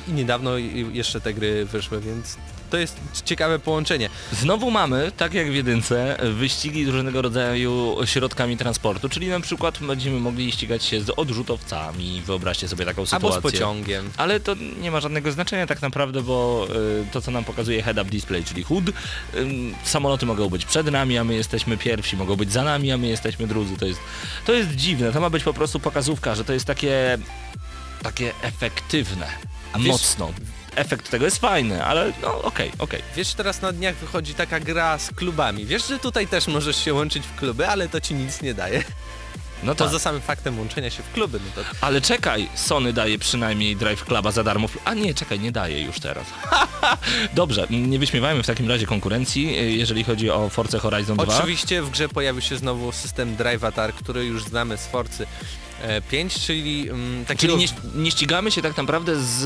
[0.07, 0.57] i niedawno
[0.91, 2.37] jeszcze te gry wyszły, więc
[2.71, 4.09] to jest ciekawe połączenie.
[4.31, 10.19] Znowu mamy, tak jak w jedynce, wyścigi różnego rodzaju środkami transportu, czyli na przykład będziemy
[10.19, 13.27] mogli ścigać się z odrzutowcami, wyobraźcie sobie taką sytuację.
[13.35, 14.09] Albo z pociągiem.
[14.17, 16.67] Ale to nie ma żadnego znaczenia tak naprawdę, bo
[17.01, 18.89] y, to co nam pokazuje head-up display, czyli HUD,
[19.35, 22.97] ym, samoloty mogą być przed nami, a my jesteśmy pierwsi, mogą być za nami, a
[22.97, 23.77] my jesteśmy drudzy.
[23.77, 23.99] To jest,
[24.45, 27.17] to jest dziwne, to ma być po prostu pokazówka, że to jest takie,
[28.03, 29.27] takie efektywne,
[29.75, 30.31] wiesz- mocno.
[30.75, 33.01] Efekt tego jest fajny, ale no okej, okej.
[33.15, 35.65] Wiesz, teraz na dniach wychodzi taka gra z klubami.
[35.65, 38.83] Wiesz, że tutaj też możesz się łączyć w kluby, ale to ci nic nie daje.
[39.63, 39.93] No To tak.
[39.93, 44.05] za samym faktem łączenia się w kluby, no to Ale czekaj, Sony daje przynajmniej Drive
[44.05, 44.67] Cluba za darmo.
[44.85, 46.25] A nie, czekaj, nie daje już teraz.
[47.33, 51.37] Dobrze, nie wyśmiewajmy w takim razie konkurencji, y, jeżeli chodzi o Forza Horizon 2.
[51.37, 55.27] Oczywiście w grze pojawił się znowu system Drive Atar, który już znamy z Forcy
[56.09, 57.53] 5, czyli mm, takiego...
[57.57, 57.65] Czyli
[57.95, 59.43] nie, nie ścigamy się tak naprawdę z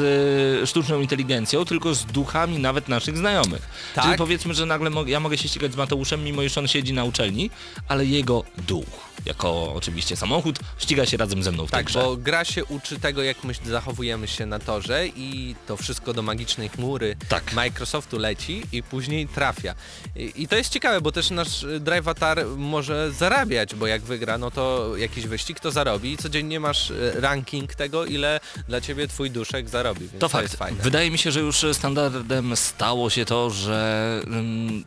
[0.64, 3.68] y, sztuczną inteligencją, tylko z duchami nawet naszych znajomych.
[3.96, 4.04] Tak.
[4.06, 6.94] Czyli powiedzmy, że nagle mo- ja mogę się ścigać z Mateuszem, mimo iż on siedzi
[6.94, 7.50] na uczelni,
[7.88, 8.86] ale jego duch,
[9.26, 12.00] jako oczywiście samochód, ściga się razem ze mną w tej Tak, grze.
[12.00, 16.22] bo gra się uczy tego, jak my zachowujemy się na torze i to wszystko do
[16.22, 17.54] magicznej chmury Tak.
[17.54, 19.76] Microsoftu leci i później trafia.
[20.16, 24.02] I, I to jest ciekawe, bo też nasz y, Drive Atar może zarabiać, bo jak
[24.02, 29.08] wygra, no to jakiś wyścig to zarobi codziennie masz y, ranking tego, ile dla ciebie
[29.08, 30.76] twój duszek zarobi, To to, fakt.
[30.76, 34.84] Wydaje mi się, że już standardem stało się to, że mm,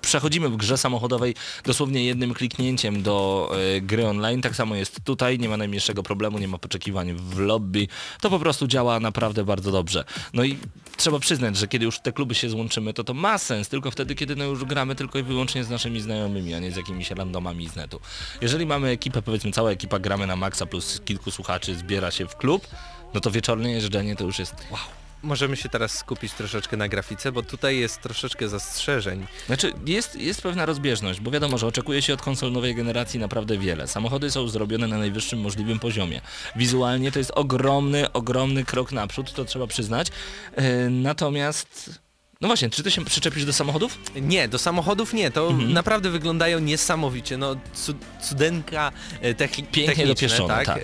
[0.00, 4.42] przechodzimy w grze samochodowej dosłownie jednym kliknięciem do e, gry online.
[4.42, 7.88] Tak samo jest tutaj, nie ma najmniejszego problemu, nie ma poczekiwań w lobby.
[8.20, 10.04] To po prostu działa naprawdę bardzo dobrze.
[10.32, 10.58] No i
[10.96, 14.14] trzeba przyznać, że kiedy już te kluby się złączymy, to to ma sens, tylko wtedy,
[14.14, 17.68] kiedy no już gramy tylko i wyłącznie z naszymi znajomymi, a nie z jakimiś randomami
[17.68, 18.00] z netu.
[18.40, 22.36] Jeżeli mamy ekipę, powiedzmy cała ekipa gramy na maksa plus kilku słuchaczy zbiera się w
[22.36, 22.68] klub,
[23.14, 25.07] no to wieczorne jeżdżenie to już jest wow.
[25.22, 29.26] Możemy się teraz skupić troszeczkę na grafice, bo tutaj jest troszeczkę zastrzeżeń.
[29.46, 33.58] Znaczy, jest, jest pewna rozbieżność, bo wiadomo, że oczekuje się od konsol nowej generacji naprawdę
[33.58, 33.88] wiele.
[33.88, 36.20] Samochody są zrobione na najwyższym możliwym poziomie.
[36.56, 40.08] Wizualnie to jest ogromny, ogromny krok naprzód, to trzeba przyznać.
[40.56, 42.00] Yy, natomiast...
[42.40, 43.98] No właśnie, czy ty się przyczepisz do samochodów?
[44.20, 45.72] Nie, do samochodów nie, to Mhm.
[45.72, 50.66] naprawdę wyglądają niesamowicie, no cu cudenka e, techni Pięknie dopieszczone, tak?
[50.66, 50.78] tak.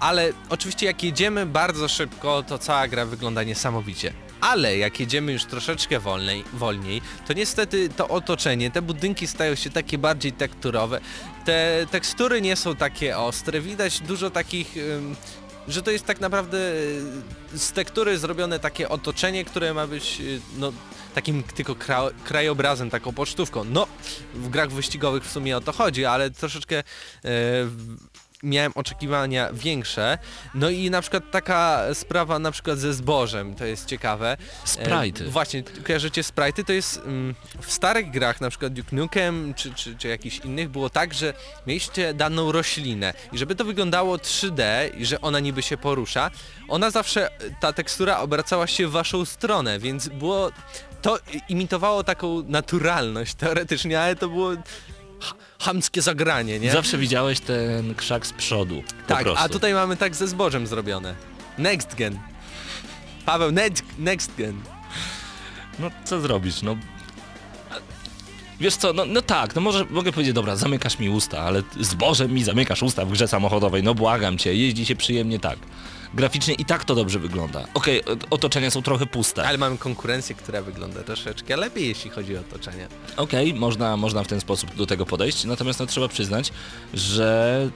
[0.00, 4.12] E, Ale oczywiście jak jedziemy bardzo szybko, to cała gra wygląda niesamowicie.
[4.40, 9.70] Ale jak jedziemy już troszeczkę wolniej, wolniej, to niestety to otoczenie, te budynki stają się
[9.70, 11.00] takie bardziej tekturowe,
[11.44, 14.74] te tekstury nie są takie ostre, widać dużo takich...
[15.68, 16.58] że to jest tak naprawdę
[17.54, 20.72] y, z tektury zrobione takie otoczenie, które ma być y, no,
[21.14, 23.64] takim tylko kra krajobrazem, taką pocztówką.
[23.64, 23.86] No,
[24.34, 26.82] w grach wyścigowych w sumie o to chodzi, ale troszeczkę e,
[28.42, 30.18] miałem oczekiwania większe.
[30.54, 34.36] No i na przykład taka sprawa na przykład ze zbożem, to jest ciekawe.
[34.66, 35.26] Sprite'y.
[35.26, 39.74] E, właśnie, kojarzycie Sprite'y, to jest mm, w starych grach, na przykład Duke Nukem czy,
[39.74, 41.34] czy, czy jakichś innych, było tak, że
[41.66, 44.62] mieliście daną roślinę i żeby to wyglądało 3D
[44.98, 46.30] i że ona niby się porusza,
[46.68, 50.50] ona zawsze, ta tekstura obracała się w waszą stronę, więc było,
[51.02, 54.50] to imitowało taką naturalność teoretycznie, ale to było
[55.62, 56.72] chamskie zagranie, nie?
[56.72, 58.82] Zawsze widziałeś ten krzak z przodu.
[59.06, 61.14] tak, a tutaj mamy tak ze zbożem zrobione.
[61.58, 62.18] Next gen.
[63.26, 64.60] Paweł, next, next gen.
[65.78, 66.76] No co zrobisz, no...
[68.60, 71.94] Wiesz co, no, no tak, no może mogę powiedzieć, dobra, zamykasz mi usta, ale z
[71.94, 75.58] Bożem mi zamykasz usta w grze samochodowej, no błagam cię, jeździ się przyjemnie tak.
[76.14, 77.64] Graficznie i tak to dobrze wygląda.
[77.74, 79.48] Okej, o- otoczenia są trochę puste.
[79.48, 82.88] Ale mamy konkurencję, która wygląda troszeczkę lepiej, jeśli chodzi o otoczenie.
[83.16, 86.52] Okej, można, można w ten sposób do tego podejść, natomiast no, trzeba przyznać,
[86.94, 87.70] że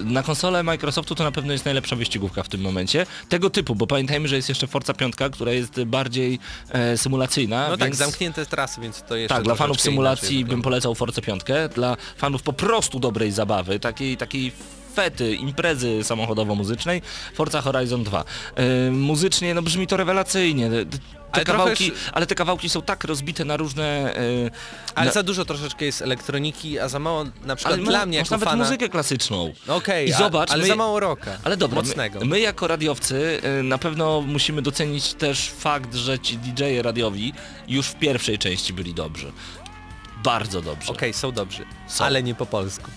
[0.00, 3.06] na konsolę Microsoftu to na pewno jest najlepsza wyścigówka w tym momencie.
[3.28, 6.38] Tego typu, bo pamiętajmy, że jest jeszcze Forza 5, która jest bardziej
[6.70, 7.68] e, symulacyjna.
[7.68, 7.96] No tak, więc...
[7.96, 11.42] zamknięte trasy, więc to jeszcze Tak, dla fanów symulacji bym polecał Force 5,
[11.74, 14.52] dla fanów po prostu dobrej zabawy, takiej, takiej
[14.94, 17.02] fety, imprezy samochodowo-muzycznej,
[17.34, 18.24] Forza Horizon 2.
[18.56, 20.70] Yy, muzycznie no brzmi to rewelacyjnie.
[20.70, 20.76] Te,
[21.32, 24.14] Ale kawałki, ale te kawałki są tak rozbite na różne...
[24.44, 24.50] Yy,
[24.94, 28.18] Ale na, za dużo troszeczkę jest elektroniki, a za mało na przykład ale dla mnie
[28.18, 28.64] jako nawet fana...
[28.64, 29.52] muzykę klasyczną.
[29.68, 31.38] Okej, I a- zobacz, ale my- za mało rocka.
[31.44, 32.20] Ale dobra, Mocnego.
[32.20, 37.32] my, my jako radiowcy y, na pewno musimy docenić też fakt, że ci DJ-e radiowi
[37.68, 39.32] już w pierwszej części byli dobrzy.
[40.24, 40.92] Bardzo dobrzy.
[40.92, 42.04] Okej, są dobrzy, Są.
[42.04, 42.90] ale nie po polsku.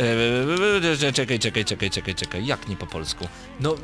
[0.00, 2.46] E, Czekaj, czekaj, czekaj, czekaj, czekaj.
[2.46, 3.28] Jak nie po polsku?
[3.60, 3.74] No,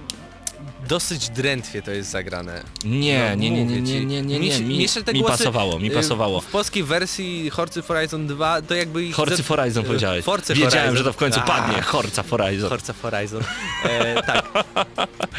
[0.89, 2.63] dosyć drętwie to jest zagrane.
[2.85, 4.07] Nie, No, nie, nie, nie, mówię nie, ci.
[4.07, 4.53] nie, nie, nie.
[4.53, 6.41] się- Mi, się te mi głosy, pasowało, mi y, pasowało.
[6.41, 9.05] W polskiej wersji Horcy Horizon 2 to jakby...
[9.05, 10.25] ich Horcy za- Horizon y, powiedziałeś.
[10.25, 10.97] Forcy Wiedziałem, Horizon.
[10.97, 11.83] że to w końcu A, padnie.
[11.83, 12.69] Horca Horizon.
[12.71, 13.43] Forza Horizon.
[13.85, 14.65] E, tak.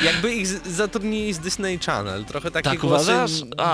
[0.04, 2.26] Jakby ich z- zatrudnili z Disney Channel.
[2.26, 3.32] Trochę takie Tak głosy uważasz?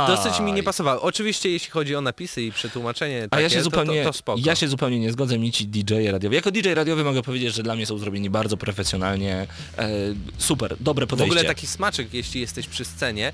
[0.07, 1.01] dosyć mi nie pasowały.
[1.01, 4.17] Oczywiście jeśli chodzi o napisy i przetłumaczenie A takie, ja się to- zupełnie, to, to,
[4.17, 4.39] spoko.
[4.45, 6.35] ja się zupełnie nie zgodzę, mi ci DJ radiowi.
[6.35, 9.47] Jako DJ radiowy mogę powiedzieć, że dla mnie są zrobieni bardzo profesjonalnie.
[9.77, 9.89] E,
[10.37, 11.31] super, dobre W podejście.
[11.31, 13.31] ogóle taki smaczek, jeśli jesteś przy scenie,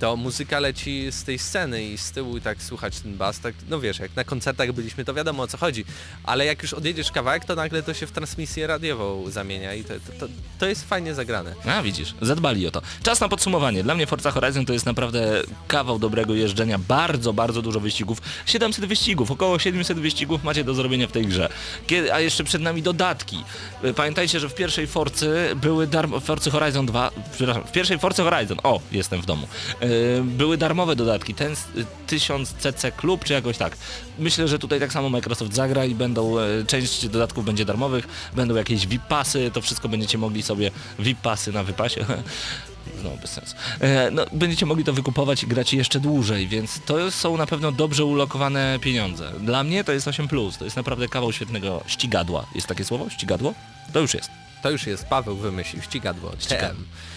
[0.00, 3.54] to muzyka leci z tej sceny i z tyłu i tak słuchać ten bas, tak,
[3.68, 5.84] no wiesz, jak na koncertach byliśmy, to wiadomo o co chodzi,
[6.24, 9.94] ale jak już odjedziesz kawałek, to nagle to się w transmisję radiową zamienia i to,
[9.94, 11.54] to, to, to jest fajnie zagrane.
[11.64, 12.82] A widzisz, zadbali o to.
[13.02, 13.82] Czas na podsumowanie.
[13.82, 16.78] Dla mnie Forza Horizon to jest naprawdę kawał dobrego jeżdżenia.
[16.78, 18.18] Bardzo, bardzo dużo wyścigów.
[18.46, 21.48] 700 wyścigów, około 700 wyścigów macie do zrobienia w tej grze.
[21.86, 23.44] Kiedy, a jeszcze przed nami dodatki.
[23.84, 26.20] Y, Pamiętajcie, że w pierwszej Forcy były darmo...
[26.20, 29.46] Forcy Horizon 2, przepraszam, w pierwszej Forcy Horizon, o, jestem w domu,
[29.82, 29.89] Y,
[30.24, 31.34] były darmowe dodatki.
[31.34, 33.76] Ten z- y, 1000 CC Club, czy jakoś tak.
[34.18, 38.54] Myślę, że tutaj tak samo Microsoft zagra i będą, e, część dodatków będzie darmowych, będą
[38.54, 42.04] jakieś VIP-pasy, to wszystko będziecie mogli sobie, VIP-pasy na wypasie,
[43.04, 43.54] no bez sensu.
[43.80, 47.72] E, no, będziecie mogli to wykupować i grać jeszcze dłużej, więc to są na pewno
[47.72, 49.32] dobrze ulokowane pieniądze.
[49.40, 52.46] Dla mnie to jest 8+, to jest naprawdę kawał świetnego ścigadła.
[52.54, 53.10] Jest takie słowo?
[53.10, 53.54] Ścigadło?
[53.92, 54.30] To już jest.
[54.62, 56.68] To już jest, Paweł wymyślił, ścigadło, Ścigadło.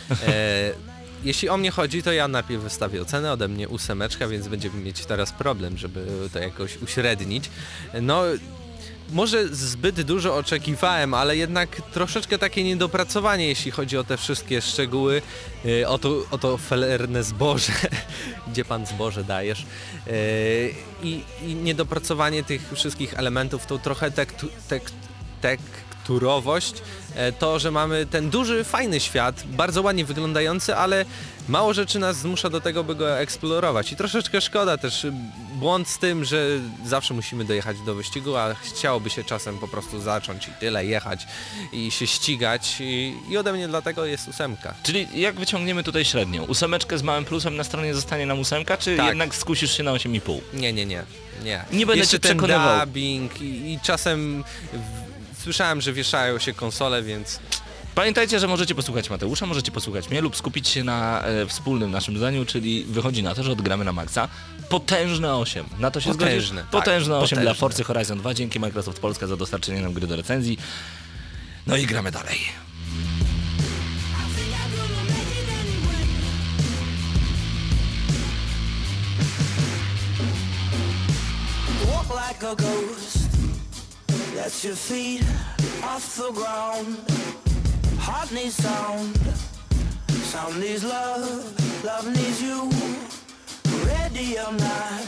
[0.09, 0.92] TM.
[1.23, 5.05] Jeśli o mnie chodzi, to ja najpierw wystawię ocenę, ode mnie ósemeczka, więc będziemy mieć
[5.05, 7.49] teraz problem, żeby to jakoś uśrednić.
[8.01, 8.23] No,
[9.11, 15.21] może zbyt dużo oczekiwałem, ale jednak troszeczkę takie niedopracowanie, jeśli chodzi o te wszystkie szczegóły,
[15.65, 17.73] e, o to, o to felerne zboże,
[18.51, 19.65] gdzie pan zboże dajesz.
[20.07, 20.13] E,
[21.03, 24.83] I, I niedopracowanie tych wszystkich elementów, to trochę tektu, tek,
[25.41, 25.82] tekturowość,
[27.15, 31.05] e, to, że mamy ten duży, fajny świat, bardzo ładnie wyglądający, ale
[31.49, 33.91] mało rzeczy nas zmusza do tego, by go eksplorować.
[33.91, 35.13] I troszeczkę szkoda też y,
[35.55, 36.47] błąd z tym, że
[36.85, 41.27] zawsze musimy dojechać do wyścigu, a chciałoby się czasem po prostu zacząć i tyle jechać
[41.73, 44.73] i się ścigać i, i ode mnie dlatego jest ósemka.
[44.83, 46.43] Czyli jak wyciągniemy tutaj średnią?
[46.43, 49.07] Ósemeczkę z małym plusem na stronie zostanie nam ósemka, czy Tak.
[49.07, 50.39] jednak skusisz się na 8,5?
[50.53, 51.03] Nie, nie, nie.
[51.43, 52.79] Nie, Nie będę Jeszcze cię ten przekonywał.
[52.85, 54.43] dubbing i, i czasem
[55.43, 57.39] słyszałem, że wieszają się konsole, więc
[57.95, 62.17] Pamiętajcie, że możecie posłuchać Mateusza, możecie posłuchać mnie lub skupić się na e, wspólnym naszym
[62.17, 64.27] zdaniu, czyli wychodzi na to, że odgramy na maksa.
[64.69, 65.65] Potężne 8.
[65.79, 66.71] Na to się Potężne, zgodzisz?
[66.71, 67.59] tak, Potężne 8 dla potężne.
[67.59, 68.33] Forcy Horizon 2.
[68.33, 70.57] Dzięki Microsoft Polska za dostarczenie nam gry do recenzji.
[71.67, 72.37] No i gramy dalej.
[81.85, 82.92] Walk like a ghost.
[84.35, 85.23] Let your feet
[85.83, 86.97] off the ground.
[87.99, 89.15] Heart needs sound.
[90.31, 91.83] Sound needs love.
[91.83, 92.69] Love needs you.
[93.85, 95.05] Ready or not.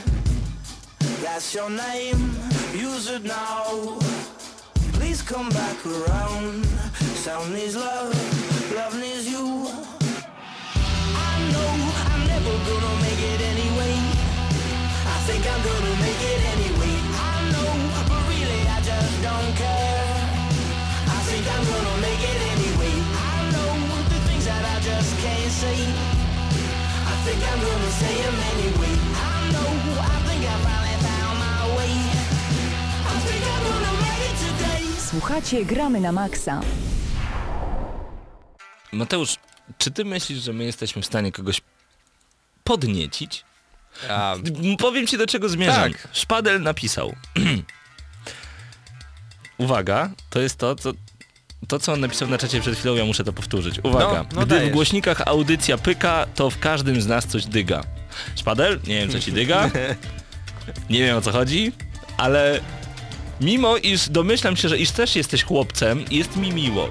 [1.23, 2.35] That's your name.
[2.73, 3.97] Use it now.
[4.93, 6.65] Please come back around.
[7.25, 8.13] Sound needs love.
[8.75, 9.67] Love needs you.
[11.17, 11.71] I know
[12.11, 13.95] I'm never gonna make it anyway.
[15.13, 16.74] I think I'm gonna make it anyway.
[19.36, 20.05] Just don't care.
[21.07, 22.95] I think I'm gonna make it anyway.
[23.31, 23.71] I know
[24.09, 25.77] the things that I just can't say.
[27.07, 28.95] I think I'm gonna say them anyway.
[29.15, 29.71] I know,
[30.01, 31.93] I think I finally found my way.
[33.13, 35.01] I think I'm gonna make it today.
[35.09, 36.61] Słuchacie Gramy na Maxa.
[38.91, 39.36] Mateusz,
[39.77, 41.61] czy ty myślisz, że my jesteśmy w stanie kogoś
[42.63, 43.45] podniecić?
[44.79, 45.91] Powiem ci do czego zmierzam.
[45.91, 46.07] Tak.
[46.11, 47.15] Szpadel napisał.
[49.58, 50.91] Uwaga, to jest to, co...
[51.68, 53.80] To, co on napisał na czacie przed chwilą, ja muszę to powtórzyć.
[53.84, 54.06] Uwaga.
[54.08, 54.74] No, no Gdy w dajesz.
[54.74, 57.84] głośnikach audycja pyka, to w każdym z nas coś dyga.
[58.36, 58.80] Szpadel?
[58.88, 59.70] Nie wiem, co ci dyga.
[60.89, 61.72] Nie wiem, o co chodzi,
[62.18, 62.60] ale
[63.41, 66.89] mimo iż domyślam się, że iż też jesteś chłopcem, jest mi miło.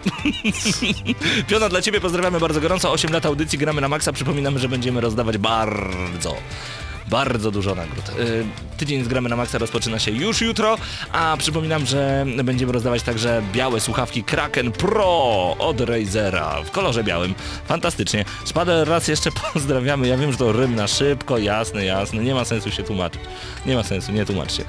[1.48, 2.92] Piona dla ciebie pozdrawiamy bardzo gorąco.
[2.92, 4.12] 8 lat audycji gramy na maksa.
[4.12, 6.36] Przypominamy, że będziemy rozdawać bardzo
[7.08, 8.08] bardzo dużo nagród.
[8.08, 8.44] Y,
[8.76, 10.76] Tydzień z gramy na maksa rozpoczyna się już jutro,
[11.12, 17.34] a przypominam, że będziemy rozdawać także białe słuchawki Kraken Pro od Razera w kolorze białym.
[17.68, 18.24] Fantastycznie.
[18.46, 20.08] Szpadę raz jeszcze pozdrawiamy.
[20.08, 22.22] Ja wiem, że to rym na szybko, jasne, jasne.
[22.24, 23.20] Nie ma sensu się tłumaczyć.
[23.66, 24.64] Nie ma sensu, nie tłumacz się.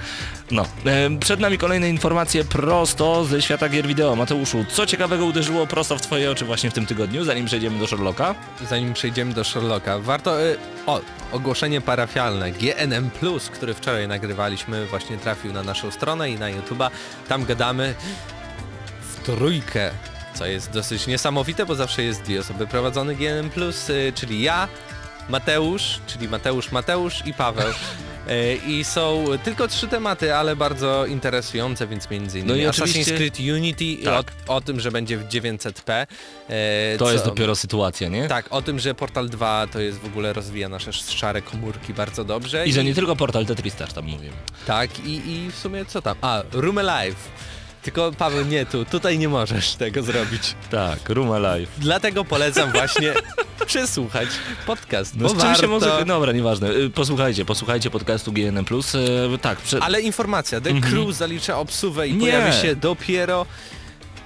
[0.51, 4.15] No, e, przed nami kolejne informacje prosto ze świata gier wideo.
[4.15, 7.87] Mateuszu, co ciekawego uderzyło prosto w twoje oczy właśnie w tym tygodniu, zanim przejdziemy do
[7.87, 8.35] Sherlocka?
[8.69, 10.41] zanim przejdziemy do Sherlocka, warto...
[10.41, 12.51] Y, o, ogłoszenie parafialne.
[12.51, 13.09] GNM+,
[13.53, 16.89] który wczoraj nagrywaliśmy, właśnie trafił na naszą stronę i na YouTube'a.
[17.27, 17.95] Tam gadamy
[19.23, 19.91] trójkę,
[20.33, 23.49] co jest dosyć niesamowite, bo zawsze jest dwie osoby prowadzone GNM+,
[23.89, 24.67] y, czyli ja,
[25.29, 27.73] Mateusz, czyli Mateusz Mateusz i Paweł.
[28.29, 32.83] Y, I są tylko trzy tematy, ale bardzo interesujące, więc między innymi No i Assassin's
[32.83, 34.31] oczywiście- Creed Unity, Tak.
[34.47, 36.07] o, o tym, że będzie w 900p.
[36.93, 38.27] y, To co- jest dopiero sytuacja, nie?
[38.27, 42.23] Tak, o tym, że Portal 2 to jest w ogóle rozwija nasze szare komórki bardzo
[42.23, 42.67] dobrze.
[42.67, 44.33] I że nie tylko portal Tetris też tam mówimy.
[44.67, 46.17] Tak, i, i w sumie co tam?
[46.21, 47.15] A, Room Alive.
[47.85, 50.55] Tylko Paweł, nie tu, tutaj nie możesz tego zrobić.
[50.71, 51.69] Tak, Room Alive.
[51.77, 53.13] Dlatego polecam właśnie
[53.65, 54.27] przesłuchać
[54.65, 55.61] podcast, No bo z czym warto...
[55.61, 56.05] się może...
[56.05, 56.69] Dobra, nieważne.
[56.71, 58.65] Y, Posłuchajcie, posłuchajcie podcastu GNM+.
[59.35, 59.83] y, Tak, prze...
[59.83, 62.31] Ale informacja, The Crew zalicza obsuwę i Mhm.
[62.31, 62.37] Nie.
[62.39, 63.45] pojawi się dopiero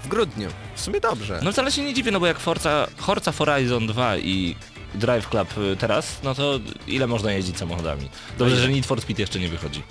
[0.03, 0.47] w grudniu.
[0.75, 1.39] W sumie dobrze.
[1.43, 4.55] No wcale się nie dziwię, no bo jak Forza, Forza Horizon 2 i
[4.95, 8.09] Drive Club y, teraz, no to ile można jeździć samochodami?
[8.37, 9.83] Dobrze, że Need for Speed jeszcze nie wychodzi.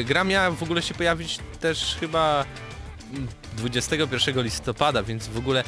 [0.00, 2.44] E, gra miała w ogóle się pojawić też chyba
[3.56, 5.64] 21 listopada, więc w ogóle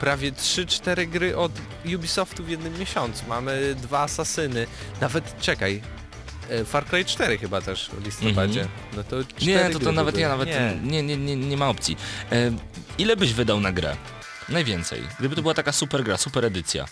[0.00, 1.52] prawie 3-4 gry od
[1.96, 3.24] Ubisoftu w jednym miesiącu.
[3.28, 4.66] Mamy dwa asasyny.
[5.00, 5.82] Nawet czekaj.
[6.50, 8.68] e, Far Cry 4 chyba też w listopadzie.
[8.96, 9.36] No to Mhm.
[9.42, 10.76] Nie, to, to nawet ja nawet Nie.
[10.82, 11.96] nie, nie, nie, nie ma opcji.
[12.32, 12.50] E,
[12.98, 13.96] ile byś wydał na grę?
[14.48, 15.02] Najwięcej.
[15.18, 16.84] Gdyby to była taka super gra, super edycja.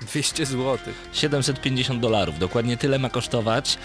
[0.00, 0.78] 200 zł.
[1.12, 2.38] 750 dolarów.
[2.38, 3.78] Dokładnie tyle ma kosztować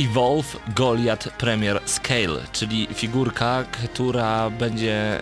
[0.00, 5.20] Evolve Goliath Premier Scale, czyli figurka, która będzie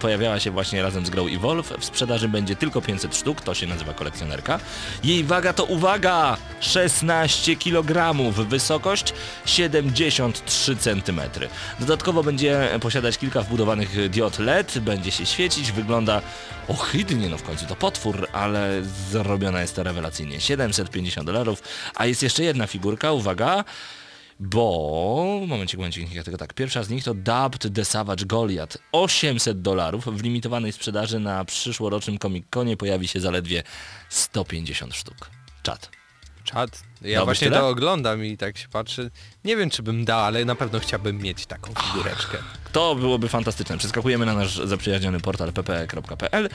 [0.00, 1.72] pojawiała się właśnie razem z grą Evolve.
[1.80, 4.60] W sprzedaży będzie tylko 500 sztuk, to się nazywa kolekcjonerka.
[5.04, 6.36] Jej waga to uwaga!
[6.60, 8.14] 16 kg,
[8.48, 9.12] wysokość
[9.46, 11.20] 73 cm.
[11.80, 16.22] Dodatkowo będzie posiadać kilka wbudowanych diod LED, będzie się świecić, wygląda
[16.68, 20.40] ohydnie, no w końcu to potwór, ale zrobiona jest to rewelacyjnie.
[20.40, 21.62] 750 dolarów,
[21.94, 23.64] a jest jeszcze jedna figurka, uwaga,
[24.40, 29.62] bo, momencik, momencik, ja tylko tak, pierwsza z nich to Dubbed the Savage Goliath, 800
[29.62, 33.62] dolarów, w limitowanej sprzedaży na przyszłorocznym Comic-Conie pojawi się zaledwie
[34.08, 35.30] 150 sztuk.
[35.62, 35.95] Czad.
[36.46, 36.82] Czad.
[37.02, 39.10] Ja Dałbyś właśnie to oglądam i tak się patrzę.
[39.44, 42.38] Nie wiem czy bym dał, ale na pewno chciałbym mieć taką figureczkę.
[42.72, 43.78] To byłoby fantastyczne.
[43.78, 46.48] Przeskakujemy na nasz zaprzyjaźniony portal ppe.pl.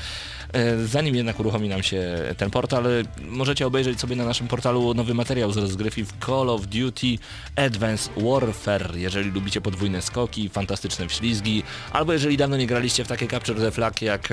[0.54, 2.84] E, Zanim jednak uruchomi nam się ten portal,
[3.28, 7.18] możecie obejrzeć sobie na naszym portalu nowy materiał z rozgrywki w Call of Duty
[7.56, 8.96] Advanced Warfare.
[8.96, 13.72] Jeżeli lubicie podwójne skoki, fantastyczne wślizgi, albo jeżeli dawno nie graliście w takie Capture the
[13.72, 14.30] Flag jak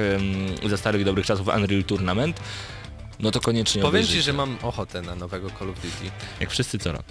[0.67, 2.41] ze starych dobrych czasów Unreal Tournament,
[3.21, 4.21] no to koniecznie Powiem obejrzyjcie.
[4.21, 6.11] ci, że mam ochotę na nowego Call of Duty.
[6.41, 7.03] Jak wszyscy co rok.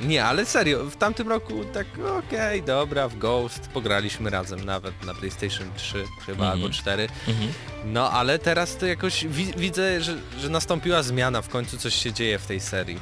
[0.00, 1.86] Nie, ale serio, w tamtym roku tak
[2.18, 6.52] okej, dobra, w Ghost pograliśmy razem nawet na PlayStation 3 chyba Mhm.
[6.62, 7.08] albo 4.
[7.28, 7.48] Mhm.
[7.84, 12.12] No ale teraz to jakoś wi widzę, że, że nastąpiła zmiana, w końcu coś się
[12.12, 12.98] dzieje w tej serii.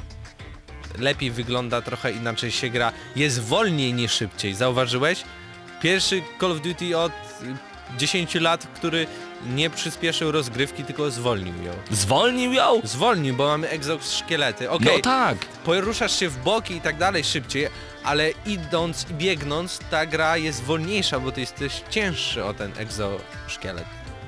[0.99, 5.23] Lepiej wygląda, trochę inaczej się gra, jest wolniej niż szybciej, zauważyłeś?
[5.81, 7.15] Pierwszy Call of Duty od y,
[7.97, 9.07] 10 lat, który
[9.45, 11.73] nie przyspieszył rozgrywki, tylko zwolnił ją.
[11.91, 12.81] Zwolnił ją?
[12.83, 14.69] Zwolnił, bo mamy egzoszkielety.
[14.71, 15.37] Okej, No tak.
[15.65, 17.67] poruszasz się w boki i tak dalej szybciej,
[18.03, 23.85] ale idąc i biegnąc ta gra jest wolniejsza, bo ty jesteś cięższy o ten egzoszkielet.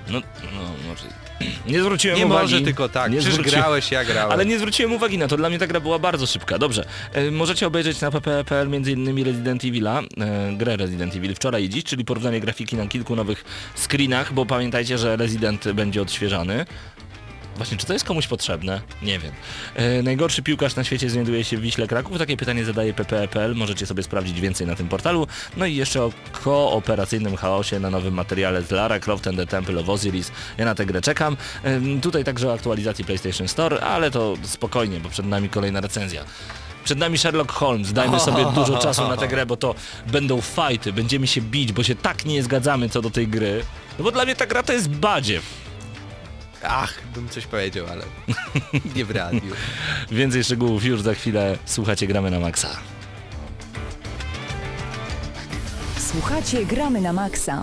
[0.09, 0.21] No,
[0.55, 1.03] no może...
[1.71, 2.41] Nie zwróciłem Nie uwagi.
[2.41, 4.31] może tylko tak, Nie przecież zwróciłem- grałeś, ja grałem.
[4.31, 6.59] Ale nie zwróciłem uwagi na to, dla mnie ta gra była bardzo szybka.
[6.59, 9.23] Dobrze, e, możecie obejrzeć na pp.pl m.in.
[9.25, 10.03] Resident Evil'a,
[10.53, 13.45] e, grę Resident Evil wczoraj i dziś, czyli porównanie grafiki na kilku nowych
[13.75, 16.65] screenach, bo pamiętajcie, że Resident będzie odświeżany.
[17.57, 18.81] Właśnie, czy to jest komuś potrzebne?
[19.01, 19.31] Nie wiem.
[19.75, 22.17] E, najgorszy piłkarz na świecie znajduje się w Wiśle Kraków.
[22.17, 23.55] Takie pytanie zadaje pp.pl.
[23.55, 25.27] Możecie sobie sprawdzić więcej na tym portalu.
[25.57, 26.11] No i jeszcze o
[26.43, 30.31] kooperacyjnym chaosie na nowym materiale z Lara Croft and the Temple of Osiris.
[30.57, 31.37] Ja na tę grę czekam.
[31.63, 36.23] Em, tutaj także o aktualizacji PlayStation Store, ale to spokojnie, bo przed nami kolejna recenzja.
[36.83, 39.75] Przed nami Sherlock Holmes, dajmy sobie dużo czasu na tę grę, bo to
[40.07, 43.63] będą fajty, będziemy się bić, bo się tak nie zgadzamy co do tej gry.
[43.97, 45.66] No bo dla mnie ta gra to jest badziew.
[46.69, 48.03] Ach, bym coś powiedział, ale
[48.95, 49.55] nie w radiu.
[50.11, 51.57] Więcej szczegółów już za chwilę.
[51.65, 52.69] Słuchacie, gramy na maksa.
[56.11, 57.61] Słuchacie Gramy na Maxa.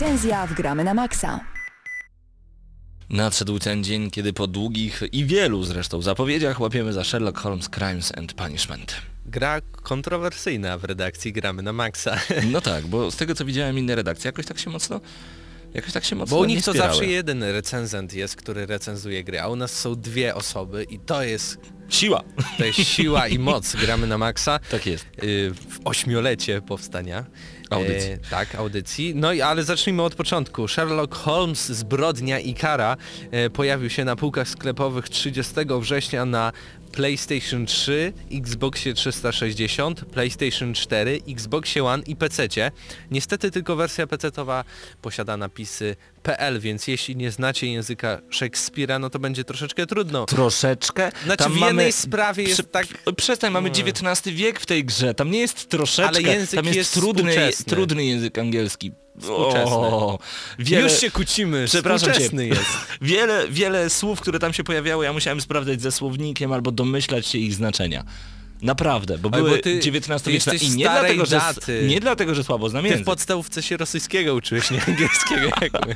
[0.00, 1.40] Recenzja w Gramy na Maxa.
[3.10, 8.12] Nadszedł ten dzień, kiedy po długich i wielu zresztą zapowiedziach łapiemy za Sherlock Holmes Crimes
[8.18, 8.94] and Punishment.
[9.26, 12.20] Gra kontrowersyjna w redakcji Gramy na Maxa.
[12.52, 15.00] No tak, bo z tego co widziałem inne redakcje jakoś tak się mocno
[15.74, 19.40] jakoś tak się mocno Bo u nich to zawsze jeden recenzent jest, który recenzuje gry,
[19.40, 22.22] a u nas są dwie osoby i to jest, Siła!
[22.58, 24.60] to jest siła i moc Gramy na Maxa.
[24.70, 25.06] Tak jest.
[25.22, 27.24] y, w ośmiolecie powstania.
[27.70, 28.10] Audycji.
[28.10, 29.14] E, tak, audycji.
[29.14, 30.68] No i ale zacznijmy od początku.
[30.68, 32.96] Sherlock Holmes, Zbrodnia i Kara
[33.30, 36.52] e, pojawił się na półkach sklepowych 30 września na
[36.92, 42.48] PlayStation 3, Xboxie 360, PlayStation 4, Xboxie One i PC.
[43.10, 44.64] Niestety tylko wersja PC-towa
[45.02, 50.26] posiada napisy PL, więc jeśli nie znacie języka Szekspira, no to będzie troszeczkę trudno.
[50.26, 51.12] Troszeczkę.
[51.24, 51.66] Znaczy tam w mamy...
[51.66, 52.86] jednej sprawie jest Prze- tak...
[53.16, 56.76] Przestań, mamy XIX wiek w tej grze, tam nie jest troszeczkę, Ale język tam jest,
[56.76, 57.34] jest trudny,
[57.66, 58.92] trudny język angielski.
[59.20, 59.74] Współczesny.
[59.76, 60.18] O,
[60.58, 62.12] wiele, Już się kłócimy, Przepraszam cię.
[62.12, 62.70] współczesny jest.
[63.02, 67.38] Wiele, wiele słów, które tam się pojawiały, ja musiałem sprawdzać ze słownikiem albo domyślać się
[67.38, 68.04] ich znaczenia.
[68.62, 71.84] Naprawdę, bo Ale były bo ty- XIX-wieczne i nie dlatego, że, daty.
[71.88, 75.50] nie dlatego, że słabo znam Ty w podstawówce się rosyjskiego uczyłeś, nie angielskiego.
[75.62, 75.94] Jak my.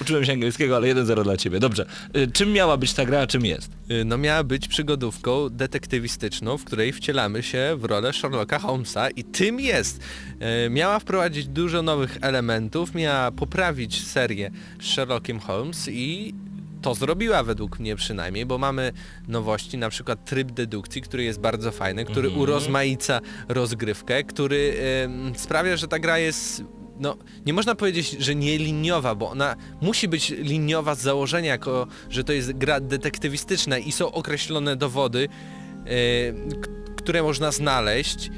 [0.00, 1.60] Uczyłem się angielskiego, ale 1-0 dla ciebie.
[1.60, 1.86] Dobrze.
[2.16, 3.70] Y, Czym miała być ta gra, a czym jest?
[3.90, 9.24] Y, No miała być przygodówką detektywistyczną, w której wcielamy się w rolę Sherlocka Holmesa i
[9.24, 10.00] tym jest.
[10.66, 14.50] Y, Miała wprowadzić dużo nowych elementów, miała poprawić serię
[14.80, 16.34] z Sherlockiem Holmes i
[16.82, 18.92] to zrobiła według mnie przynajmniej, bo mamy
[19.28, 24.74] nowości, na przykład tryb dedukcji, który jest bardzo fajny, który urozmaica rozgrywkę, który
[25.04, 26.62] em, sprawia, że ta gra jest
[27.00, 27.16] no,
[27.46, 32.24] nie można powiedzieć, że nie liniowa, bo ona musi być liniowa z założenia, jako że
[32.24, 35.28] to jest gra detektywistyczna i są określone dowody,
[35.86, 35.88] e,
[36.96, 38.30] które można znaleźć.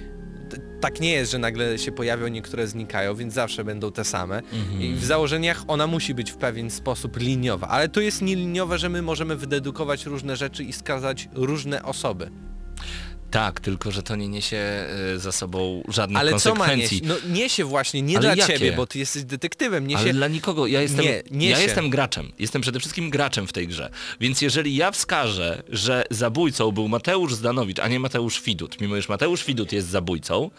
[0.81, 4.43] Tak nie jest, że nagle się pojawią, niektóre znikają, więc zawsze będą te same.
[4.81, 8.89] I w założeniach ona musi być w pewien sposób liniowa, ale to jest nieliniowe, że
[8.89, 12.31] my możemy wydedukować różne rzeczy i skazać różne osoby.
[13.31, 17.03] Tak, tylko że to nie niesie y, za sobą żadnych Ale co ma konsekwencji.
[17.03, 17.09] nieść?
[17.09, 18.53] No niesie właśnie, nie Ale dla jakie?
[18.53, 20.01] ciebie, bo ty jesteś detektywem, niesie...
[20.01, 22.33] Ale dla nikogo, ja jestem, Nie, ja jestem graczem.
[22.39, 23.91] Jestem przede wszystkim graczem w tej grze.
[24.21, 29.09] Więc jeżeli ja wskażę, że zabójcą był Mateusz Zdanowicz, a nie Mateusz Widut, mimo iż
[29.09, 30.51] Mateusz Widut jest zabójcą,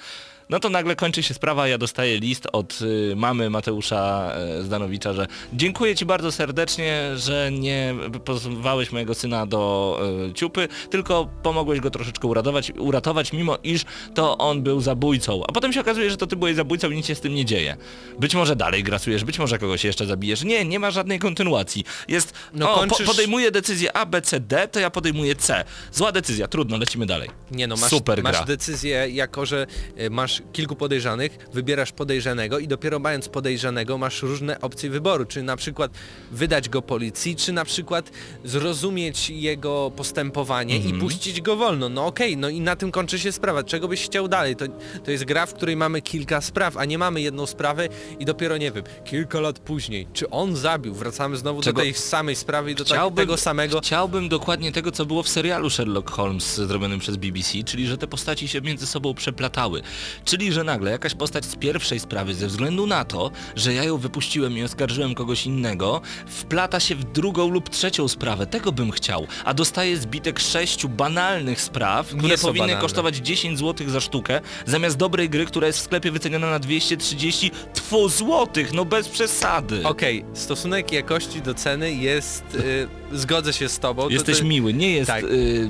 [0.49, 5.13] no to nagle kończy się sprawa, ja dostaję list od y, mamy Mateusza e, Zdanowicza,
[5.13, 7.95] że dziękuję Ci bardzo serdecznie, że nie
[8.25, 13.81] pozwałeś mojego syna do e, ciupy, tylko pomogłeś go troszeczkę uratować, uratować, mimo iż
[14.13, 15.43] to on był zabójcą.
[15.47, 17.45] A potem się okazuje, że to Ty byłeś zabójcą i nic się z tym nie
[17.45, 17.77] dzieje.
[18.19, 20.43] Być może dalej grasujesz, być może kogoś jeszcze zabijesz.
[20.43, 21.83] Nie, nie ma żadnej kontynuacji.
[22.07, 25.65] Jest, No no, kończysz- po, podejmuję decyzję A, B, C, D, to ja podejmuję C.
[25.91, 27.29] Zła decyzja, trudno, lecimy dalej.
[27.51, 28.45] Nie no, masz, Super masz gra.
[28.45, 30.09] decyzję, jako że e,
[30.39, 35.55] masz kilku podejrzanych, wybierasz podejrzanego i dopiero mając podejrzanego masz różne opcje wyboru, czy na
[35.57, 35.91] przykład
[36.31, 38.11] wydać go policji, czy na przykład
[38.43, 40.95] zrozumieć jego postępowanie Mhm.
[40.95, 41.89] i puścić go wolno.
[41.89, 43.63] No okej, no i na tym kończy się sprawa.
[43.63, 44.55] Czego byś chciał dalej?
[44.55, 44.65] To,
[45.05, 48.57] to jest gra, w której mamy kilka spraw, a nie mamy jedną sprawę i dopiero,
[48.57, 52.71] nie wiem, kilka lat później, czy on zabił, wracamy znowu Czego- do tej samej sprawy
[52.71, 53.79] i do tak, tego samego.
[53.79, 58.07] Chciałbym dokładnie tego, co było w serialu Sherlock Holmes zrobionym przez BBC, czyli że te
[58.07, 59.81] postaci się między sobą przeplatały.
[60.29, 63.97] Czyli, że nagle jakaś postać z pierwszej sprawy, ze względu na to, że ja ją
[63.97, 68.45] wypuściłem i oskarżyłem kogoś innego, wplata się w drugą lub trzecią sprawę.
[68.47, 69.27] Tego bym chciał.
[69.45, 72.81] A dostaję zbitek sześciu banalnych spraw, które powinny banalne.
[72.81, 77.51] kosztować 10 zł za sztukę, zamiast dobrej gry, która jest w sklepie wyceniona na 230
[77.73, 79.81] tfu złotych, no bez przesady.
[79.83, 84.03] Okej, stosunek jakości do ceny jest, y, zgodzę się z tobą.
[84.03, 85.23] to- Jesteś to, miły, nie jest Tak.
[85.23, 85.69] y,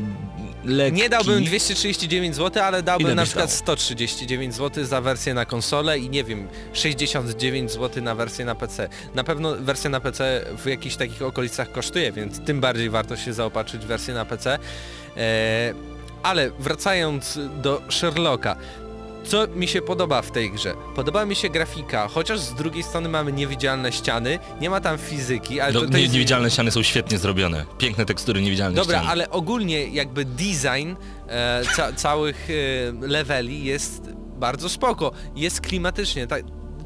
[0.66, 0.98] lekki.
[1.02, 3.58] Nie dałbym 239 zł, ale dałbym Ile na przykład dał?
[3.58, 8.90] 139 zł za wersję na konsolę i nie wiem, 69 zł na wersję na PC.
[9.16, 13.34] Na pewno wersja na PC w jakichś takich okolicach kosztuje, więc tym bardziej warto się
[13.34, 14.60] zaopatrzyć w wersję na PC.
[15.18, 15.74] E,
[16.24, 18.56] ale wracając do Sherlocka,
[19.24, 20.74] co mi się podoba w tej grze?
[20.96, 25.60] Podoba mi się grafika, chociaż z drugiej strony mamy niewidzialne ściany, nie ma tam fizyki,
[25.60, 26.14] ale No, to, to nie, jest...
[26.14, 27.66] Niewidzialne ściany są świetnie zrobione.
[27.78, 29.12] Piękne tekstury niewidzialnych Dobra, ścian.
[29.12, 30.96] ale ogólnie jakby design
[31.28, 34.10] e, ca całych e, leveli jest
[34.40, 35.12] bardzo spoko.
[35.36, 36.28] Jest klimatycznie.
[36.28, 36.36] Ta,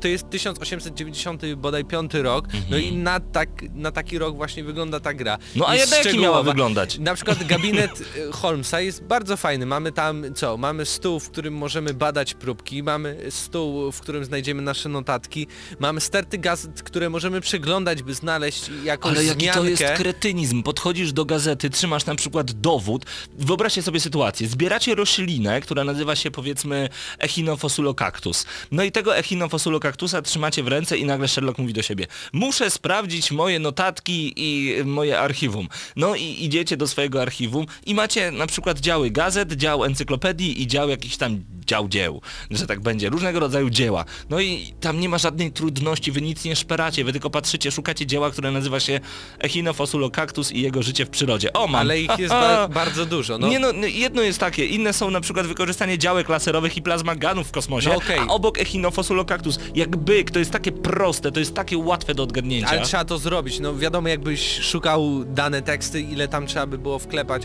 [0.04, 4.99] to jest 1890 bodaj 5 rok, no i na, tak, na taki rok właśnie wygląda
[4.99, 5.34] ta gra.
[5.34, 5.51] Mhm.
[5.56, 6.99] No a Jest jak jaki miała wyglądać?
[6.99, 7.91] Na przykład gabinet
[8.30, 9.66] e, Holmesa jest bardzo fajny.
[9.66, 10.58] Mamy tam co?
[10.58, 15.47] Mamy stół, w którym możemy badać próbki, mamy stół, w którym znajdziemy nasze notatki,
[15.80, 19.62] mamy sterty gazet, które możemy przeglądać, by znaleźć jakąś Ale jaki zmiankę.
[19.62, 20.64] to jest kretynizm.
[20.64, 23.06] Podchodzisz do gazety, trzymasz na przykład dowód.
[23.38, 24.47] Wyobraźcie sobie sytuację.
[24.47, 26.89] Zbieracie roślinę, która nazywa się powiedzmy
[27.20, 28.45] Echinophosulocactus.
[28.72, 32.70] No i tego Echinophosulocactus kaktusa trzymacie w ręce i nagle Sherlock mówi do siebie muszę
[32.70, 35.68] sprawdzić moje notatki i moje archiwum.
[35.96, 40.68] No i idziecie do swojego archiwum i macie na przykład działy gazet, dział encyklopedii i
[40.68, 42.22] dział jakiś tam dział dzieł,
[42.52, 44.06] że tak będzie, różnego rodzaju dzieła.
[44.30, 48.06] No i tam nie ma żadnej trudności, wy nic nie szperacie, wy tylko patrzycie, szukacie
[48.06, 49.00] dzieła, które nazywa się
[49.39, 51.54] Echinophosulocactus i jego życie w przyrodzie.
[51.54, 51.82] O, mam!
[51.82, 53.38] Ale ich jest ba bardzo dużo.
[53.38, 53.48] No.
[53.48, 57.48] Nie no, no, jedno jest takie, inne są na przykład wykorzystanie działek laserowych i plazmaganów
[57.48, 58.20] w kosmosie, No okej.
[58.20, 62.70] a obok Echinophosulocactus, jak byk, to jest takie proste, to jest takie łatwe do odgadnięcia.
[62.70, 63.60] Ale trzeba to zrobić.
[63.60, 67.44] No wiadomo, jakbyś szukał dane teksty, ile tam trzeba by było wklepać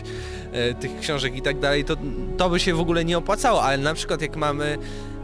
[0.51, 1.95] e, tych książek i tak dalej, to,
[2.37, 4.77] to by się w ogóle nie opłacało, ale na przykład jak mamy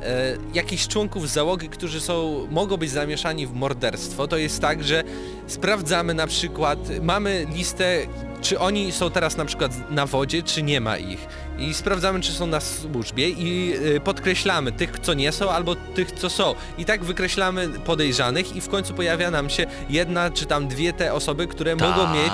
[0.05, 5.03] e, jakichś członków załogi, którzy są, mogą być zamieszani w morderstwo, to jest tak, że
[5.47, 7.97] sprawdzamy na przykład, mamy listę,
[8.41, 11.27] czy oni są teraz na przykład na wodzie, czy nie ma ich.
[11.59, 16.11] I sprawdzamy, czy są na służbie i y, podkreślamy tych, co nie są, albo tych,
[16.11, 16.55] co są.
[16.77, 21.13] I tak wykreślamy podejrzanych i w końcu pojawia nam się jedna, czy tam dwie te
[21.13, 22.33] osoby, które mogą mieć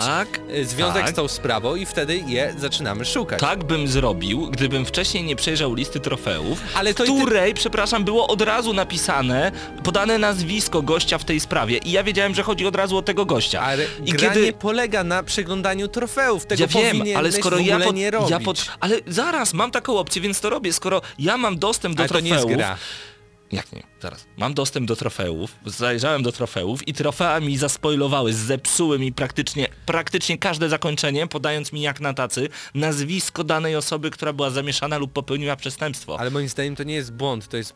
[0.55, 1.09] y, związek tak.
[1.09, 3.39] z tą sprawą i wtedy je zaczynamy szukać.
[3.39, 8.03] Tak bym zrobił, gdybym wcześniej nie przejrzał listy trofeów, Ale to i ty- której, przepraszam,
[8.03, 9.51] było od razu napisane,
[9.83, 13.25] podane nazwisko gościa w tej sprawie i ja wiedziałem, że chodzi od razu o tego
[13.25, 13.61] gościa.
[13.61, 14.45] Ale I gra kiedy...
[14.45, 18.29] nie polega na przeglądaniu trofeów, tego ja wiem, ale skoro ja, pod, nie robić.
[18.29, 20.73] ja pod, Ale zaraz, mam taką opcję, więc to robię.
[20.73, 22.49] Skoro ja mam dostęp do ale to nie trofeów...
[22.51, 22.77] jest gra.
[23.51, 23.83] Jak nie?
[24.01, 24.25] Zaraz.
[24.37, 30.37] Mam dostęp do trofeów, zajrzałem do trofeów i trofea mi zaspoilowały, zepsuły mi praktycznie, praktycznie
[30.37, 35.55] każde zakończenie, podając mi jak na tacy nazwisko danej osoby, która była zamieszana lub popełniła
[35.55, 36.19] przestępstwo.
[36.19, 37.73] Ale moim zdaniem to nie jest błąd, to jest...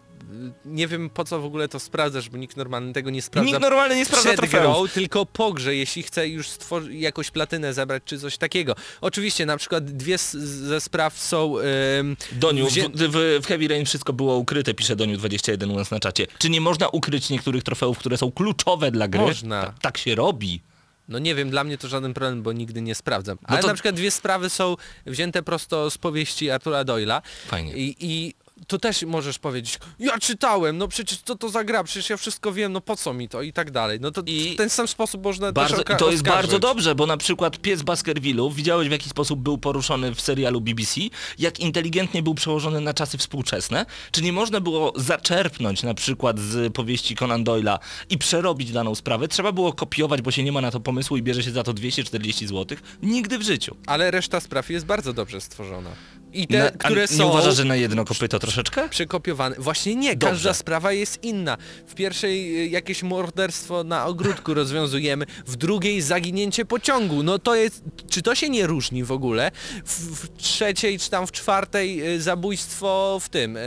[0.66, 3.48] Nie wiem po co w ogóle to sprawdzasz, bo nikt normalny tego nie sprawdza.
[3.48, 4.64] Nikt normalnie nie sprawdza trofeów.
[4.64, 8.76] grą, tylko po grze, jeśli chce już stworzyć jakąś platynę zebrać czy coś takiego.
[9.02, 11.56] Oczywiście na przykład dwie ze spraw są...
[12.00, 15.92] ym, Doniu, w, wzię- w, w Heavy Rain wszystko było ukryte, pisze Doniu21 u nas
[15.92, 16.28] na czacie.
[16.38, 19.22] Czy nie można ukryć niektórych trofeów, które są kluczowe dla gry?
[19.22, 19.62] Można.
[19.62, 20.62] Ta, tak się robi.
[21.10, 23.38] No nie wiem, dla mnie to żaden problem, bo nigdy nie sprawdzam.
[23.44, 27.22] Ale to- na przykład dwie sprawy są wzięte prosto z powieści Artura Doyla.
[27.48, 27.74] Fajnie.
[27.78, 28.34] I, I
[28.68, 32.54] tu też możesz powiedzieć, ja czytałem, no przecież co to za gra, przecież ja wszystko
[32.54, 34.00] wiem, no po co mi to i tak dalej.
[34.02, 37.06] No to I- w ten sam sposób można Bardzo, też to jest bardzo dobrze, bo
[37.06, 41.02] na przykład pies Baskervillów, widziałeś w jaki sposób był poruszony w serialu BBC,
[41.40, 43.86] jak inteligentnie był przełożony na czasy współczesne?
[44.12, 47.78] Czy nie można było zaczerpnąć na przykład z powieści Conan Doyle'a
[48.10, 49.28] i przerobić daną sprawę?
[49.28, 51.74] Trzeba było kopiować, bo się nie ma na to pomysłu i bierze się za to
[51.74, 52.78] 240 zł?
[53.04, 53.76] Nigdy w życiu.
[53.88, 55.90] Ale reszta spraw jest bardzo dobrze stworzona.
[56.34, 58.90] I te, Na, które nie są uważasz, że na jedno kopyto troszeczkę?
[58.90, 59.56] przekopiowane.
[59.60, 60.30] Właśnie nie, Dobrze.
[60.34, 61.58] każda sprawa jest inna.
[61.88, 67.24] W pierwszej y, jakieś morderstwo na ogródku rozwiązujemy, w drugiej zaginięcie pociągu.
[67.24, 69.52] No to jest, czy to się nie różni w ogóle?
[69.86, 69.92] W,
[70.26, 73.64] w trzeciej czy tam w czwartej y, zabójstwo w tym, ym,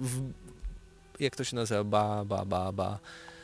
[0.00, 0.22] w,
[1.20, 1.84] jak to się nazywa?
[1.84, 2.98] Ba, ba, ba, ba.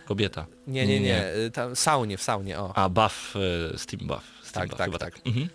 [0.06, 0.46] Kobieta.
[0.66, 2.76] Nie, nie, nie, y, tam saunie, w saunie, o.
[2.76, 3.34] A buff,
[3.76, 4.22] Steam buff.
[4.42, 5.14] Steam Tak, buff, tak, chyba tak.
[5.26, 5.48] Mhm.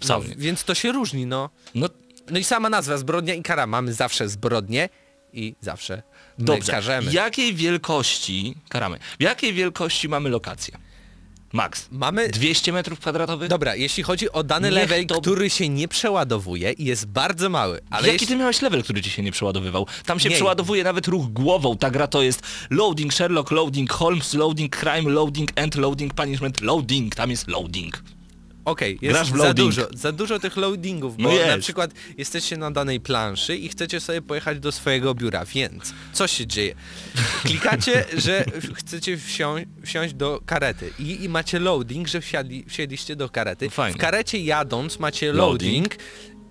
[0.00, 0.34] W No, saunie.
[0.38, 1.50] więc to się różni, no.
[1.74, 1.88] No
[2.30, 3.66] No i sama nazwa, zbrodnia i kara.
[3.66, 4.88] Mamy zawsze zbrodnię
[5.32, 6.02] i zawsze
[6.38, 6.72] Dobrze.
[6.72, 7.12] karzemy.
[7.12, 10.78] Jakiej wielkości, karamy, w jakiej wielkości mamy lokację?
[11.52, 11.88] Max.
[11.90, 13.48] Mamy 200 metrów kwadratowych?
[13.48, 17.50] Dobra, jeśli chodzi o dany Niech level, to- który się nie przeładowuje i jest bardzo
[17.50, 18.26] mały, ale Jaki jeśli...
[18.26, 19.86] ty miałeś level, który ci się nie przeładowywał?
[20.06, 20.34] Tam się Nie.
[20.34, 21.76] przeładowuje nawet ruch głową.
[21.76, 27.14] Ta gra to jest loading Sherlock, loading Holmes, loading crime, loading and loading punishment, loading.
[27.14, 28.02] Tam jest loading.
[28.70, 31.46] Okej, jest Grasz w za dużo, za dużo tych loadingów, bo No jest.
[31.48, 36.26] na przykład jesteście na danej planszy i chcecie sobie pojechać do swojego biura, więc co
[36.26, 36.74] się dzieje?
[37.42, 38.44] Klikacie, że
[38.74, 39.54] chcecie wsią
[39.84, 43.70] wsiąść do karety i, i macie loading, że wsiadli, wsiedliście do karety.
[43.70, 43.94] Fajnie.
[43.98, 45.72] W karecie jadąc macie Loading.
[45.92, 45.94] loading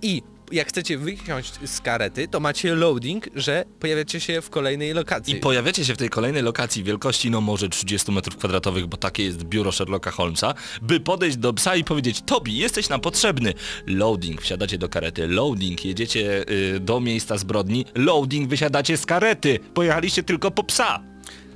[0.01, 5.35] i jak chcecie wysiąść z karety, to macie loading, że pojawiacie się w kolejnej lokacji.
[5.35, 9.23] I pojawiacie się w tej kolejnej lokacji wielkości no może 30 metrów kwadratowych, bo takie
[9.23, 13.53] jest biuro Sherlocka Holmesa, by podejść do psa i powiedzieć Tobi, jesteś nam potrzebny.
[13.87, 15.27] Loading, wsiadacie do karety.
[15.27, 17.85] Loading, jedziecie y, do miejsca zbrodni.
[17.95, 19.59] Loading, wysiadacie z karety.
[19.73, 21.09] Pojechaliście tylko po psa.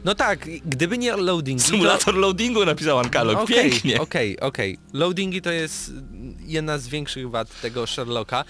[0.04, 1.70] No tak, gdyby nie loadingi, to...
[1.70, 3.40] Symulator loadingu napisał Ankalog.
[3.40, 4.02] Okej, Pięknie.
[4.02, 4.78] Okej, okej.
[4.94, 5.92] Loadingi to jest
[6.46, 8.46] jedna z większych wad tego Sherlocka.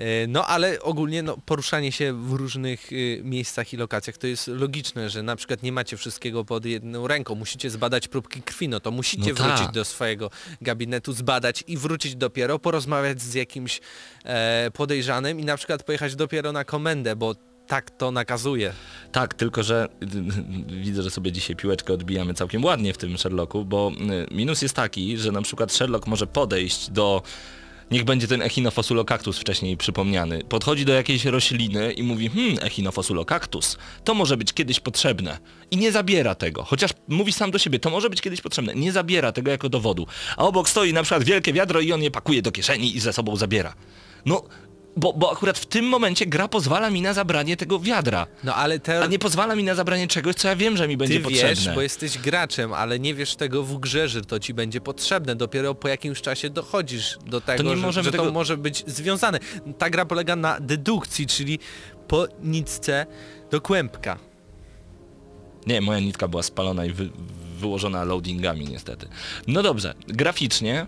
[0.00, 4.46] E, No ale ogólnie no, poruszanie się w różnych y, miejscach i lokacjach to jest
[4.48, 8.80] logiczne, że na przykład nie macie wszystkiego pod jedną ręką, musicie zbadać próbki krwi, no
[8.80, 9.46] to musicie No tak.
[9.56, 10.30] wrócić do swojego
[10.60, 13.80] gabinetu, zbadać i wrócić dopiero, porozmawiać z jakimś
[14.24, 17.34] e, podejrzanym i na przykład pojechać dopiero na komendę, bo
[17.66, 18.72] tak to nakazuje.
[19.12, 19.88] Tak, tylko że
[20.84, 23.92] widzę, że sobie dzisiaj piłeczkę odbijamy całkiem ładnie w tym Sherlocku, bo
[24.30, 27.22] y, minus jest taki, że na przykład Sherlock może podejść do
[27.90, 30.44] Niech będzie ten echinophosulocactus wcześniej przypomniany.
[30.44, 35.38] Podchodzi do jakiejś rośliny i mówi, hmm, echinophosulocactus, to może być kiedyś potrzebne.
[35.70, 38.74] I nie zabiera tego, chociaż mówi sam do siebie, to może być kiedyś potrzebne.
[38.74, 40.06] Nie zabiera tego jako dowodu.
[40.36, 43.12] A obok stoi na przykład wielkie wiadro i on je pakuje do kieszeni i ze
[43.12, 43.74] sobą zabiera.
[44.26, 44.42] No,
[44.96, 48.26] bo, bo akurat w tym momencie gra pozwala mi na zabranie tego wiadra.
[48.44, 49.02] No ale te...
[49.02, 51.48] A nie pozwala mi na zabranie czegoś, co ja wiem, że mi będzie Ty potrzebne.
[51.50, 55.36] wiesz, bo jesteś graczem, ale nie wiesz tego w grze, że to ci będzie potrzebne.
[55.36, 59.38] Dopiero po jakimś czasie dochodzisz do tego, nie że, że to tego- może być związane.
[59.78, 61.58] Ta gra polega na dedukcji, czyli
[62.08, 63.06] po nitce
[63.50, 64.18] do kłębka.
[65.66, 67.10] Nie, moja nitka była spalona i wy,
[67.58, 69.08] wyłożona loadingami niestety.
[69.46, 70.86] No dobrze, graficznie,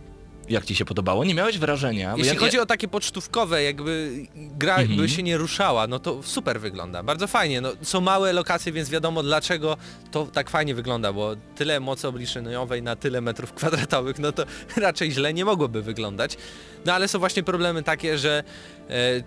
[0.52, 1.24] jak ci się podobało?
[1.24, 2.12] Nie miałeś wrażenia?
[2.12, 4.96] bo Jeśli ja, chodzi o takie pocztówkowe, jakby gra Mhm.
[5.00, 7.60] by się nie ruszała, no to super wygląda, bardzo fajnie.
[7.60, 9.76] No, są małe lokacje, więc wiadomo dlaczego
[10.10, 14.44] to tak fajnie wygląda, bo tyle mocy obliczeniowej na tyle metrów kwadratowych, no to
[14.76, 16.36] raczej źle nie mogłoby wyglądać.
[16.84, 18.44] No ale są właśnie problemy takie, że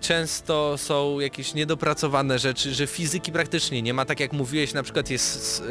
[0.00, 5.10] często są jakieś niedopracowane rzeczy, że fizyki praktycznie nie ma, tak jak mówiłeś, na przykład
[5.10, 5.62] jest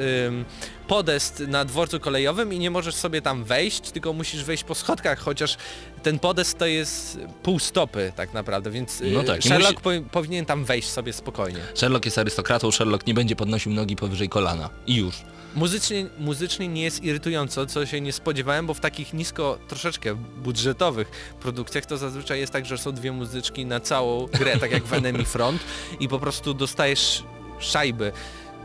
[0.87, 5.19] podest na dworcu kolejowym i nie możesz sobie tam wejść, tylko musisz wejść po schodkach,
[5.19, 5.57] chociaż
[6.03, 10.09] ten podest to jest pół stopy tak naprawdę, więc No no tak, Sherlock musi- po,
[10.11, 11.59] powinien tam wejść sobie spokojnie.
[11.75, 14.69] Sherlock jest arystokratą, Sherlock nie będzie podnosił nogi powyżej kolana.
[14.87, 15.15] I już.
[15.55, 21.35] Muzycznie, muzycznie nie jest irytująco, co się nie spodziewałem, bo w takich nisko troszeczkę budżetowych
[21.41, 24.93] produkcjach to zazwyczaj jest tak, że są dwie muzyczki na całą grę, tak jak w
[25.03, 25.61] Enemy Front
[25.99, 27.23] i po prostu dostajesz
[27.59, 28.11] szajby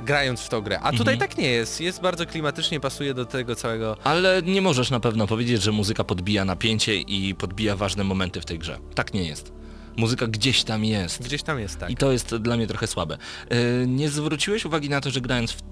[0.05, 0.81] grając w tą grę.
[0.81, 1.81] A tutaj tak nie jest.
[1.81, 6.05] Jest bardzo klimatycznie, pasuje do tego całego Ale nie możesz na pewno powiedzieć, że muzyka
[6.05, 8.79] podbija napięcie i podbija ważne momenty w tej grze.
[8.95, 9.53] Tak nie jest.
[9.97, 11.23] Muzyka gdzieś tam jest.
[11.23, 11.91] Gdzieś tam jest tak.
[11.91, 13.19] I to jest dla mnie trochę słabe.
[13.51, 15.63] Yy, nie zwróciłeś uwagi na to, że grając w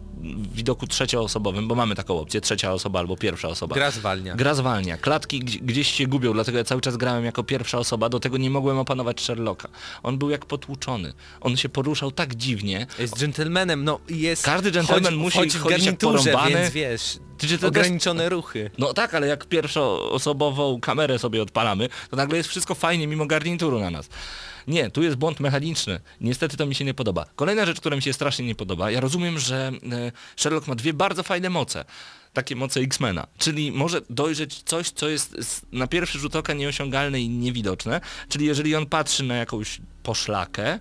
[0.54, 3.74] widoku trzecioosobowym, bo mamy taką opcję, trzecia osoba albo pierwsza osoba.
[3.74, 4.34] Gra zwalnia.
[4.34, 8.08] Gra zwalnia, klatki gdzie- gdzieś się gubią, dlatego ja cały czas grałem jako pierwsza osoba,
[8.08, 9.68] do tego nie mogłem opanować Sherlocka.
[10.02, 11.12] On był jak potłuczony.
[11.40, 12.86] On się poruszał tak dziwnie.
[12.98, 14.44] Jest dżentelmenem, no i jest...
[14.44, 16.50] Każdy dżentelmen chodzi, musi chodzi chodzić jak porąbany.
[16.50, 18.70] więc wiesz, Czy- to ograniczone ruchy.
[18.78, 23.78] No tak, ale jak pierwszoosobową kamerę sobie odpalamy, to nagle jest wszystko fajnie mimo garnituru
[23.80, 24.08] na nas.
[24.68, 26.00] Nie, tu jest błąd mechaniczny.
[26.20, 27.26] Niestety to mi się nie podoba.
[27.36, 30.92] Kolejna rzecz, która mi się strasznie nie podoba, ja rozumiem, że e, Sherlock ma dwie
[30.92, 31.84] bardzo fajne moce.
[32.32, 33.26] Takie moce X-Mena.
[33.38, 38.00] Czyli może dojrzeć coś, co jest na pierwszy rzut oka nieosiągalne i niewidoczne.
[38.28, 40.78] Czyli jeżeli on patrzy na jakąś poszlakę,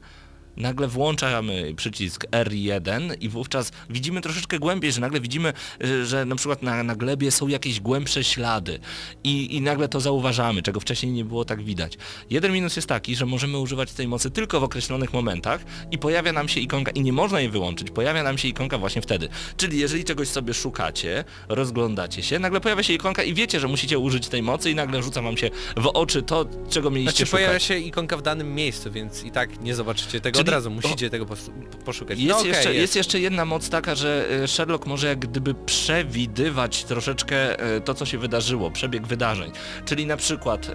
[0.57, 5.53] nagle włączamy przycisk R1 i wówczas widzimy troszeczkę głębiej, że nagle widzimy,
[5.85, 8.79] y, że na przykład na, na glebie są jakieś głębsze ślady
[9.23, 11.97] i, i nagle to zauważamy, czego wcześniej nie było tak widać.
[12.29, 16.33] Jeden minus jest taki, że możemy używać tej mocy tylko w określonych momentach i pojawia
[16.33, 19.29] nam się ikonka, i nie można jej wyłączyć, pojawia nam się ikonka właśnie wtedy.
[19.57, 23.99] Czyli jeżeli czegoś sobie szukacie, rozglądacie się, nagle pojawia się ikonka i wiecie, że musicie
[23.99, 27.39] użyć tej mocy i nagle rzuca wam się w oczy to, czego mieliście Znaczy szukać.
[27.39, 30.71] pojawia się ikonka w danym miejscu, więc i tak nie zobaczycie tego Czyli- od razu,
[30.71, 31.49] musicie tego pos-
[31.85, 32.19] poszukać.
[32.19, 32.81] Jest, no, okej, jeszcze, jest.
[32.81, 37.93] jest jeszcze jedna moc taka, że e, Sherlock może jak gdyby przewidywać troszeczkę e, to,
[37.93, 39.51] co się wydarzyło, przebieg wydarzeń.
[39.85, 40.73] Czyli na przykład e,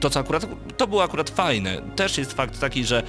[0.00, 0.46] to, co akurat,
[0.76, 1.82] to było akurat fajne.
[1.96, 3.02] Też jest fakt taki, że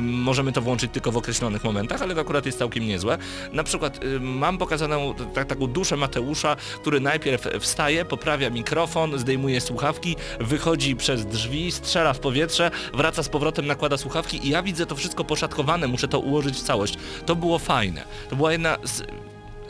[0.00, 3.18] możemy to włączyć tylko w określonych momentach, ale to akurat jest całkiem niezłe.
[3.52, 10.16] Na przykład mam pokazaną tak, taką duszę Mateusza, który najpierw wstaje, poprawia mikrofon, zdejmuje słuchawki,
[10.40, 14.96] wychodzi przez drzwi, strzela w powietrze, wraca z powrotem, nakłada słuchawki i ja widzę to
[14.96, 15.53] wszystko poszatkowane,
[15.88, 16.98] muszę to ułożyć w całość.
[17.26, 18.04] To było fajne.
[18.30, 19.02] To była jedna z...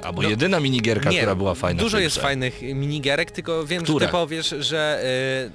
[0.04, 1.82] Albo No, jedyna minigierka, Nie, która była fajna.
[1.82, 4.00] Dużo jest fajnych minigierek, tylko wiem, Które?
[4.00, 5.04] że ty powiesz, że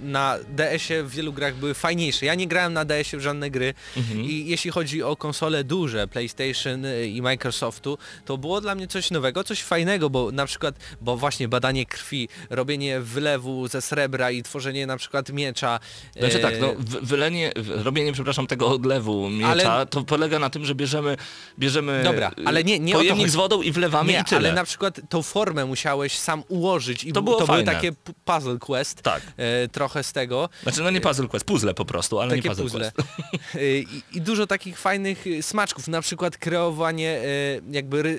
[0.01, 2.25] y, na DS-ie w wielu grach były fajniejsze.
[2.25, 4.21] Ja nie grałem na DS-ie w żadne gry Mhm.
[4.21, 9.11] i jeśli chodzi o konsole duże, PlayStation y, i Microsoftu, to było dla mnie coś
[9.11, 14.43] nowego, coś fajnego, bo na przykład, bo właśnie badanie krwi, robienie wylewu ze srebra i
[14.43, 15.79] tworzenie na przykład miecza.
[16.19, 20.49] Znaczy y, tak, no, w- wylenie, robienie, przepraszam, tego odlewu miecza, Ale- to polega na
[20.49, 21.17] tym, że bierzemy,
[21.59, 24.38] bierzemy Dobra, y, ale nie- nie pojemnik z wodą i wlewamy nie, i tyle.
[24.45, 27.91] Ale na przykład tą formę musiałeś sam ułożyć i To było to były takie
[28.25, 29.21] puzzle quest, Tak.
[29.37, 30.49] e, trochę z tego.
[30.63, 32.91] Znaczy, no nie puzzle quest, puzzle po prostu, ale takie nie puzzle, puzzle.
[32.91, 33.09] quest.
[33.55, 38.09] Y, I, I dużo takich fajnych y, smaczków, na przykład kreowanie y, jakby ry,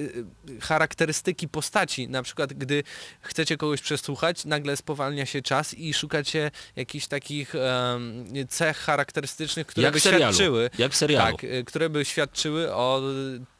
[0.50, 2.82] y, charakterystyki postaci, na przykład gdy
[3.20, 7.54] chcecie kogoś przesłuchać, nagle spowalnia się czas i szukacie jakichś takich
[8.48, 10.24] cech charakterystycznych, które Jak by serialu.
[10.34, 10.70] świadczyły.
[10.78, 11.36] Jak w serialu.
[11.36, 13.02] Tak, które by świadczyły o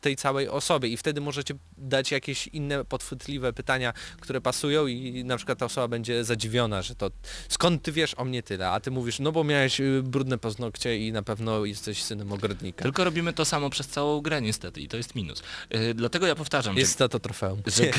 [0.01, 5.37] tej całej osobie i wtedy możecie dać jakieś inne podchwytliwe pytania, które pasują i na
[5.37, 7.11] przykład ta osoba będzie zadziwiona, że to
[7.49, 10.99] skąd ty wiesz o mnie tyle, a ty mówisz, no bo miałeś y, brudne paznokcie
[11.07, 12.83] i na pewno jesteś synem ogrodnika.
[12.83, 15.43] Tylko robimy to samo przez całą grę niestety i to jest minus.
[15.71, 17.63] Yy, dlatego ja powtarzam, Jest to to trofeum.
[17.67, 17.93] że, że,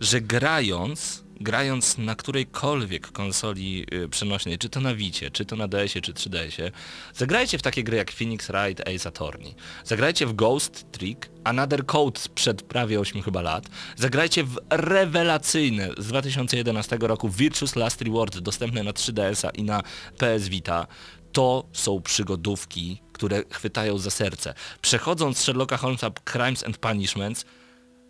[0.00, 5.68] że grając grając na którejkolwiek konsoli y, przenośnej, czy to na Vicie, czy to na
[5.68, 6.70] DS-ie, czy 3DS-ie,
[7.14, 9.54] zagrajcie w takie gry jak Phoenix Wright Ace Attorney.
[9.84, 13.68] Zagrajcie w Ghost Trick, Another Code sprzed prawie 8 chyba lat.
[13.96, 19.82] Zagrajcie w rewelacyjne z 2011 roku Virtuous Last Reward dostępne na 3DS-a i na
[20.18, 20.86] PS Vita.
[21.32, 24.54] To są przygodówki, które chwytają za serce.
[24.80, 27.44] Przechodząc Sherlocka Holmesa Crimes and Punishments,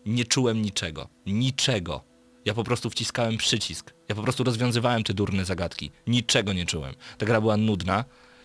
[0.07, 1.09] nie czułem niczego.
[1.26, 2.08] Niczego.
[2.49, 3.94] Ja po prostu wciskałem przycisk.
[4.09, 5.90] Ja po prostu rozwiązywałem te durne zagadki.
[6.07, 6.94] Niczego nie czułem.
[7.18, 8.05] Ta gra była nudna,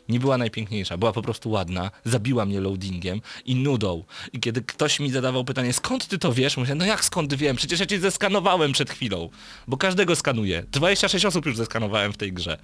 [0.10, 4.04] nie była najpiękniejsza, była po prostu ładna, zabiła mnie loadingiem i nudą.
[4.34, 6.58] I kiedy ktoś mi zadawał pytanie, skąd ty to wiesz?
[6.58, 7.56] Mówię, no jak skąd wiem?
[7.56, 9.30] Przecież ja cię zeskanowałem przed chwilą.
[9.68, 10.64] Bo każdego skanuję.
[10.72, 12.58] 26 osób już zeskanowałem w tej grze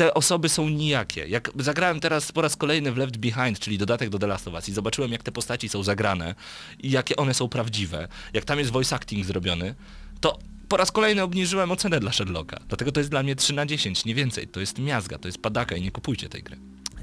[0.00, 1.26] te osoby są nijakie.
[1.28, 4.54] Jak zagrałem teraz po raz kolejny w Left Behind, czyli dodatek do The Last of
[4.54, 6.34] Us i zobaczyłem jak te postaci są zagrane
[6.78, 9.74] i jakie one są prawdziwe, jak tam jest voice acting zrobiony,
[10.20, 12.60] to po raz kolejny obniżyłem ocenę dla Sherlocka.
[12.68, 14.48] Dlatego to jest dla mnie 3 na 10, nie więcej.
[14.48, 16.56] To jest miazga, to jest padaka i nie kupujcie tej gry.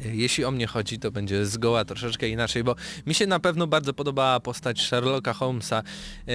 [0.06, 2.76] Jeśli o mnie chodzi, to będzie zgoła troszeczkę inaczej, bo
[3.08, 5.84] mi się na pewno bardzo podobała postać Sherlocka Holmesa.
[6.28, 6.34] E,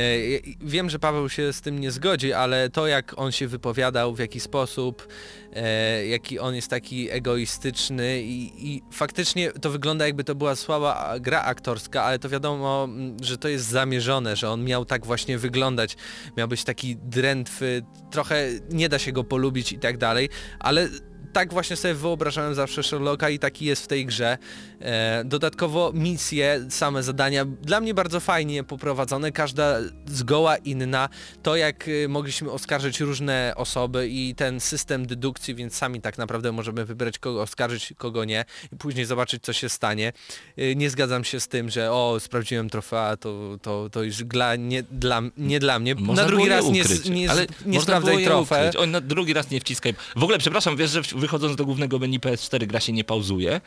[0.61, 4.19] Wiem, że Paweł się z tym nie zgodzi, ale to jak on się wypowiadał, w
[4.19, 5.09] jaki sposób,
[5.55, 11.15] e, jaki on jest taki egoistyczny i, i faktycznie to wygląda jakby to była słaba
[11.21, 12.89] gra aktorska, ale to wiadomo,
[13.21, 15.97] że to jest zamierzone, że on miał tak właśnie wyglądać,
[16.37, 20.89] miał być taki drętwy, trochę nie da się go polubić i tak dalej, ale
[21.33, 24.39] tak właśnie sobie wyobrażałem zawsze Sherlocka i taki jest w tej grze.
[24.81, 31.09] E, dodatkowo misje, same zadania, dla mnie bardzo fajnie poprowadzone, każda zgoła inna.
[31.43, 36.53] To jak y, mogliśmy oskarżyć różne osoby i ten system dedukcji, więc sami tak naprawdę
[36.53, 40.13] możemy wybrać kogo oskarżyć, kogo nie i później zobaczyć co się stanie.
[40.59, 44.57] Y, nie zgadzam się z tym, że o sprawdziłem trofea, to, to, to już dla,
[44.57, 45.95] nie, dla, nie dla mnie.
[45.95, 47.29] Można na drugi raz nie, ukryć, nie,
[47.67, 48.71] nie było sprawdzaj.
[48.79, 49.95] Oj, na drugi raz nie wciskaj.
[50.17, 53.61] W ogóle, przepraszam, wiesz, że w- wychodząc do głównego menu PS4 gra się nie pauzuje?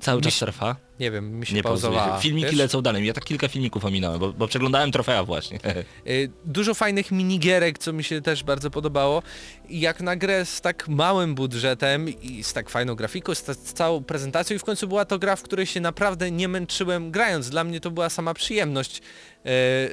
[0.00, 0.76] Cały czas trwa?
[1.00, 2.02] Nie wiem, mi się Nie pauzowała.
[2.02, 2.22] pauzuje.
[2.22, 2.56] Filmiki wiesz?
[2.58, 3.06] lecą dalej.
[3.06, 5.58] Ja tak kilka filmików ominąłem, bo, bo przeglądałem trofea właśnie.
[6.06, 9.22] Y, Dużo fajnych minigierek, co mi się też bardzo podobało.
[9.70, 13.58] Jak na grę z tak małym budżetem i z tak fajną grafiką, z, ta- z
[13.72, 17.50] całą prezentacją i w końcu była to gra, w której się naprawdę nie męczyłem grając.
[17.50, 19.02] Dla mnie to była sama przyjemność
[19.44, 19.50] e,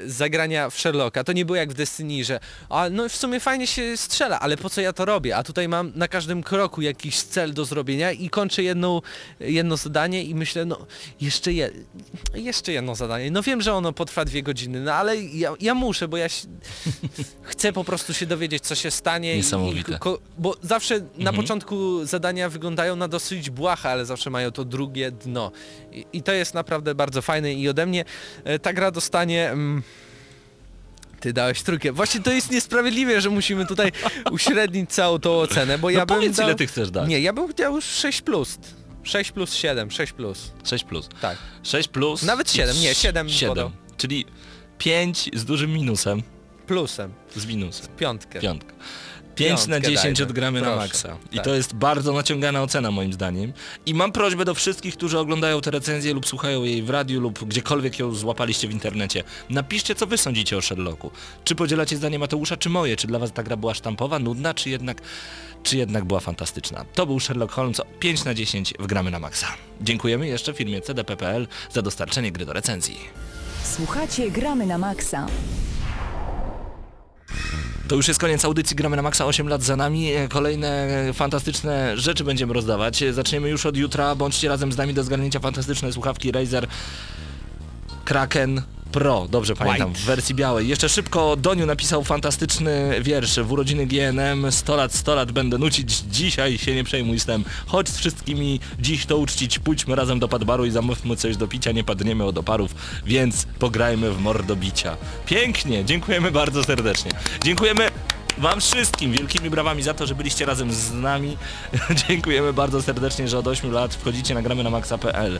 [0.09, 1.23] zagrania w Sherlocka.
[1.23, 2.39] To nie było jak w Destiny, że
[2.69, 5.35] a no w sumie fajnie się strzela, ale po co ja to robię?
[5.37, 9.01] A tutaj mam na każdym kroku jakiś cel do zrobienia i kończę jedną,
[9.39, 10.85] jedno zadanie i myślę, no
[11.21, 11.69] jeszcze, je,
[12.33, 13.31] jeszcze jedno zadanie.
[13.31, 16.47] No wiem, że ono potrwa dwie godziny, no ale ja, ja muszę, bo ja się,
[17.43, 19.35] chcę po prostu się dowiedzieć, co się stanie.
[19.35, 19.91] Niesamowite.
[19.93, 19.97] I,
[20.37, 21.35] bo zawsze na Mhm.
[21.35, 25.51] początku zadania wyglądają na dosyć błahe, ale zawsze mają to drugie dno.
[25.91, 28.05] I, i to jest naprawdę bardzo fajne i ode mnie
[28.43, 29.49] e, ta gra dostanie...
[29.51, 29.83] Mm,
[31.19, 31.91] ty dałeś trójkę.
[31.91, 33.91] Właśnie to jest niesprawiedliwe, że musimy tutaj
[34.31, 36.47] uśrednić całą tą ocenę, bo ja no bym powiedz, dał...
[36.47, 37.09] ile ty chcesz dać.
[37.09, 38.57] Nie, ja bym dał 6 plus.
[39.05, 40.51] 6 plus 7, 6 plus.
[40.63, 41.09] 6 plus.
[41.21, 41.37] Tak.
[41.63, 42.23] 6 plus.
[42.23, 43.49] Nawet i siedem, nie, siedem 7.
[43.49, 43.71] podał.
[43.97, 44.25] Czyli
[44.77, 46.23] 5 z dużym minusem.
[46.67, 47.13] Plusem.
[47.35, 47.87] Z minusem.
[47.97, 48.39] Piątkę.
[48.39, 48.73] Piątka.
[49.35, 50.29] 5 na Piątkę 10 dajmy.
[50.29, 50.81] odgramy na Proszę.
[50.87, 51.17] maksa.
[51.31, 51.45] I Tak.
[51.45, 53.53] to jest bardzo naciągana ocena moim zdaniem.
[53.85, 57.43] I mam prośbę do wszystkich, którzy oglądają tę recenzję lub słuchają jej w radiu lub
[57.45, 59.23] gdziekolwiek ją złapaliście w internecie.
[59.49, 61.11] Napiszcie co wy sądzicie o Sherlocku.
[61.43, 62.95] Czy podzielacie zdanie Mateusza czy moje?
[62.95, 65.01] Czy dla was ta gra była sztampowa, nudna, czy jednak,
[65.63, 66.85] czy jednak była fantastyczna?
[66.93, 69.47] To był Sherlock Holmes 5 na 10 w gramy na maksa.
[69.81, 72.99] Dziękujemy jeszcze firmie CDP.pl za dostarczenie gry do recenzji.
[73.63, 75.27] Słuchacie Gramy na Maxa.
[77.87, 80.11] To już jest koniec audycji Gramy na Maxa, 8 lat za nami.
[80.11, 83.03] E, Kolejne fantastyczne rzeczy będziemy rozdawać.
[83.03, 84.15] E, Zaczniemy już od jutra.
[84.15, 86.67] Bądźcie razem z nami do zgarnięcia fantastyczne słuchawki Razer
[88.05, 88.61] Kraken
[88.95, 90.67] Pro, dobrze pamiętam, w wersji białej.
[90.67, 95.97] Jeszcze szybko Doniu napisał fantastyczny wiersz w urodziny GNM 100 lat, 100 lat będę nucić,
[95.99, 97.43] dzisiaj się nie przejmuj stem.
[97.65, 101.71] Chodź z wszystkimi dziś to uczcić, pójdźmy razem do padbaru i zamówmy coś do picia,
[101.71, 102.75] nie padniemy od oparów,
[103.05, 104.97] więc pograjmy w mordobicia.
[105.25, 107.11] Pięknie, dziękujemy bardzo serdecznie.
[107.43, 107.89] Dziękujemy
[108.37, 111.37] Wam wszystkim wielkimi brawami za to, że byliście razem z nami.
[112.07, 115.39] Dziękujemy bardzo serdecznie, że od 8 lat wchodzicie na gramy na maxa.pl.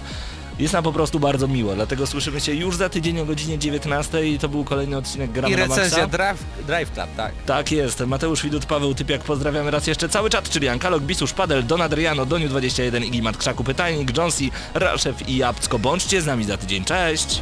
[0.60, 4.28] Jest nam po prostu bardzo miło, dlatego słyszymy się już za tydzień o godzinie 19
[4.28, 7.34] i to był kolejny odcinek Gramy I recenzja Drive, Drive Club, tak.
[7.46, 11.66] Tak jest, Mateusz Widut, Paweł Typiak, pozdrawiamy raz jeszcze cały czat, czyli Ankalog, Bisusz, Padel,
[11.66, 15.80] Don Adriano, Doniu21, Igimat Krzaku, Pytajnik, Jonesy, Raszew i Jabcko.
[15.80, 17.42] Bądźcie z nami za tydzień, cześć!